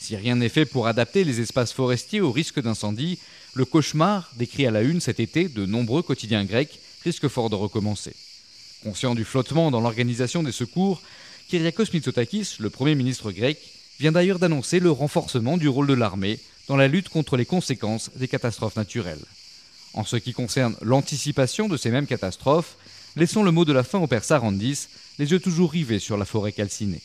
Si 0.00 0.16
rien 0.16 0.34
n'est 0.34 0.48
fait 0.48 0.64
pour 0.64 0.86
adapter 0.86 1.24
les 1.24 1.42
espaces 1.42 1.74
forestiers 1.74 2.22
au 2.22 2.32
risque 2.32 2.58
d'incendie, 2.58 3.18
le 3.52 3.66
cauchemar, 3.66 4.30
décrit 4.38 4.66
à 4.66 4.70
la 4.70 4.80
une 4.80 5.02
cet 5.02 5.20
été 5.20 5.46
de 5.46 5.66
nombreux 5.66 6.00
quotidiens 6.00 6.46
grecs, 6.46 6.80
risque 7.04 7.28
fort 7.28 7.50
de 7.50 7.54
recommencer. 7.54 8.16
Conscient 8.82 9.14
du 9.14 9.26
flottement 9.26 9.70
dans 9.70 9.82
l'organisation 9.82 10.42
des 10.42 10.52
secours, 10.52 11.02
Kyriakos 11.50 11.92
Mitsotakis, 11.92 12.56
le 12.60 12.70
Premier 12.70 12.94
ministre 12.94 13.30
grec, 13.30 13.58
vient 14.00 14.12
d'ailleurs 14.12 14.38
d'annoncer 14.38 14.80
le 14.80 14.90
renforcement 14.90 15.58
du 15.58 15.68
rôle 15.68 15.86
de 15.86 15.92
l'armée 15.92 16.38
dans 16.66 16.78
la 16.78 16.88
lutte 16.88 17.10
contre 17.10 17.36
les 17.36 17.44
conséquences 17.44 18.10
des 18.16 18.26
catastrophes 18.26 18.76
naturelles. 18.76 19.26
En 19.92 20.06
ce 20.06 20.16
qui 20.16 20.32
concerne 20.32 20.76
l'anticipation 20.80 21.68
de 21.68 21.76
ces 21.76 21.90
mêmes 21.90 22.06
catastrophes, 22.06 22.78
Laissons 23.14 23.42
le 23.42 23.50
mot 23.50 23.64
de 23.66 23.72
la 23.72 23.82
fin 23.82 23.98
au 23.98 24.06
père 24.06 24.24
Sarandis, 24.24 24.88
les 25.18 25.30
yeux 25.30 25.40
toujours 25.40 25.70
rivés 25.70 25.98
sur 25.98 26.16
la 26.16 26.24
forêt 26.24 26.52
calcinée. 26.52 27.02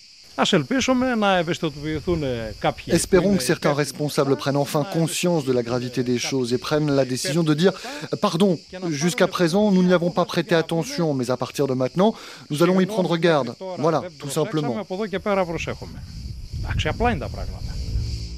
Espérons 2.87 3.35
que 3.35 3.43
certains 3.43 3.73
responsables 3.73 4.35
prennent 4.37 4.55
enfin 4.55 4.85
conscience 4.85 5.43
de 5.45 5.51
la 5.51 5.63
gravité 5.63 6.03
des 6.03 6.19
choses 6.19 6.53
et 6.53 6.57
prennent 6.59 6.91
la 6.91 7.05
décision 7.05 7.43
de 7.43 7.53
dire 7.53 7.73
Pardon, 8.21 8.57
jusqu'à 8.89 9.27
présent, 9.27 9.71
nous 9.71 9.83
n'y 9.83 9.93
avons 9.93 10.11
pas 10.11 10.25
prêté 10.25 10.55
attention, 10.55 11.13
mais 11.13 11.31
à 11.31 11.37
partir 11.37 11.67
de 11.67 11.73
maintenant, 11.73 12.13
nous 12.51 12.63
allons 12.63 12.79
y 12.79 12.85
prendre 12.85 13.17
garde. 13.17 13.55
Voilà, 13.79 14.03
tout 14.19 14.29
simplement. 14.29 14.85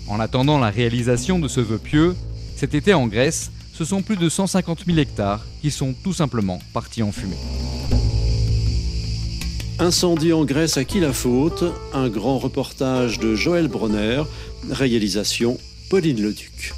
En 0.08 0.20
attendant 0.20 0.58
la 0.58 0.70
réalisation 0.70 1.38
de 1.38 1.48
ce 1.48 1.60
vœu 1.60 1.78
pieux, 1.78 2.16
cet 2.56 2.74
été 2.74 2.94
en 2.94 3.08
Grèce, 3.08 3.52
ce 3.80 3.86
sont 3.86 4.02
plus 4.02 4.18
de 4.18 4.28
150 4.28 4.84
000 4.88 4.98
hectares 4.98 5.46
qui 5.62 5.72
sont 5.72 5.96
tout 6.04 6.12
simplement 6.12 6.60
partis 6.74 7.02
en 7.02 7.14
fumée. 7.14 7.38
Incendie 9.80 10.34
en 10.34 10.44
Grèce, 10.44 10.76
à 10.76 10.84
qui 10.84 11.00
la 11.00 11.14
faute? 11.14 11.64
Un 11.94 12.10
grand 12.10 12.40
reportage 12.40 13.20
de 13.20 13.36
Joël 13.36 13.70
Bronner, 13.70 14.24
réalisation 14.70 15.58
Pauline 15.90 16.22
Leduc. 16.22 16.74